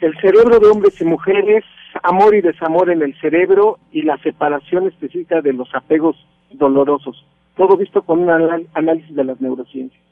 El 0.00 0.14
cerebro 0.20 0.58
de 0.58 0.66
hombres 0.66 1.00
y 1.00 1.04
mujeres, 1.04 1.64
amor 2.02 2.34
y 2.34 2.42
desamor 2.42 2.90
en 2.90 3.02
el 3.02 3.18
cerebro 3.20 3.78
y 3.92 4.02
la 4.02 4.18
separación 4.18 4.88
específica 4.88 5.40
de 5.40 5.52
los 5.52 5.72
apegos 5.74 6.16
dolorosos 6.50 7.24
todo 7.56 7.76
visto 7.76 8.02
con 8.02 8.20
un 8.20 8.30
análisis 8.74 9.14
de 9.14 9.24
las 9.24 9.40
neurociencias. 9.40 10.02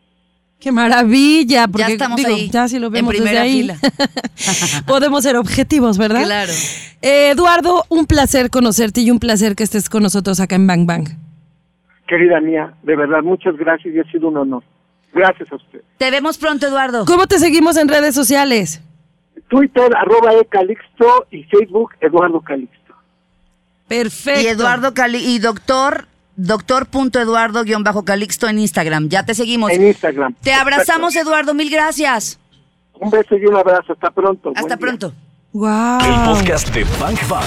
¡Qué 0.63 0.71
maravilla! 0.71 1.67
Porque, 1.67 1.89
ya 1.89 1.89
estamos 1.89 2.25
ahí, 2.25 2.49
ya 2.49 2.69
si 2.69 2.79
lo 2.79 2.89
vemos 2.89 3.13
desde 3.13 3.37
ahí, 3.37 3.69
podemos 4.87 5.25
ser 5.25 5.37
objetivos, 5.37 5.99
¿verdad? 5.99 6.23
Claro. 6.25 6.53
Eh, 7.03 7.31
Eduardo, 7.31 7.83
un 7.89 8.07
placer 8.07 8.49
conocerte 8.49 9.01
y 9.01 9.11
un 9.11 9.19
placer 9.19 9.57
que 9.57 9.65
estés 9.65 9.91
con 9.91 10.05
nosotros 10.05 10.39
acá 10.39 10.55
en 10.55 10.69
Bang 10.69 10.87
Bang. 10.87 11.09
Querida 12.07 12.41
mía, 12.41 12.75
de 12.85 12.95
verdad, 12.95 13.23
muchas 13.23 13.57
gracias 13.57 13.93
y 13.93 13.99
ha 13.99 14.05
sido 14.13 14.29
un 14.29 14.37
honor. 14.37 14.63
Gracias 15.13 15.51
a 15.51 15.57
usted. 15.57 15.83
Te 15.99 16.11
vemos 16.13 16.39
pronto, 16.39 16.69
Eduardo. 16.69 17.07
¿Cómo 17.07 17.27
te 17.27 17.41
seguimos 17.41 17.77
en 17.77 17.89
redes 17.89 18.15
sociales? 18.15 18.81
Twitter, 19.49 19.91
arroba 19.97 20.33
ecalixto 20.35 21.27
y 21.33 21.43
Facebook, 21.45 21.91
Eduardo 22.01 22.41
Calixto. 22.41 22.95
Perfecto. 23.89 24.41
Y 24.43 24.47
Eduardo 24.47 24.95
Cali 24.95 25.19
y 25.19 25.41
doctor 25.41 26.07
doctor.eduardo-calixto 26.37 28.49
en 28.49 28.59
Instagram. 28.59 29.09
Ya 29.09 29.25
te 29.25 29.35
seguimos. 29.35 29.71
En 29.71 29.87
Instagram. 29.87 30.35
Te 30.43 30.53
abrazamos, 30.53 31.17
Eduardo. 31.17 31.55
Mil 31.55 31.71
gracias. 31.71 32.39
Un 32.95 33.11
beso 33.11 33.37
y 33.37 33.47
un 33.47 33.57
abrazo. 33.57 33.93
Hasta 33.93 34.11
pronto. 34.11 34.53
Hasta 34.55 34.77
pronto. 34.77 35.15
Wow. 35.53 36.01
El 36.01 36.15
podcast 36.25 36.75
de 36.75 36.85
Bang 36.99 37.19
Bang 37.29 37.45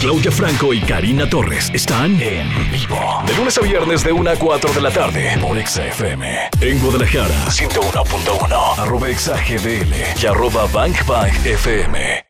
Claudia 0.00 0.32
Franco 0.32 0.74
y 0.74 0.80
Karina 0.80 1.30
Torres 1.30 1.70
están 1.72 2.20
en 2.20 2.48
vivo. 2.72 3.22
De 3.26 3.34
lunes 3.36 3.56
a 3.56 3.60
viernes 3.60 4.02
de 4.02 4.12
1 4.12 4.30
a 4.30 4.36
4 4.36 4.72
de 4.72 4.80
la 4.80 4.90
tarde 4.90 5.38
por 5.40 5.56
XFM. 5.64 6.50
En 6.60 6.80
Guadalajara, 6.80 7.46
101.1. 7.46 8.78
Arroba 8.78 9.06
XAGDL 9.06 9.94
y 10.20 10.26
arroba 10.26 10.66
Bank 10.74 10.96
FM. 11.44 12.23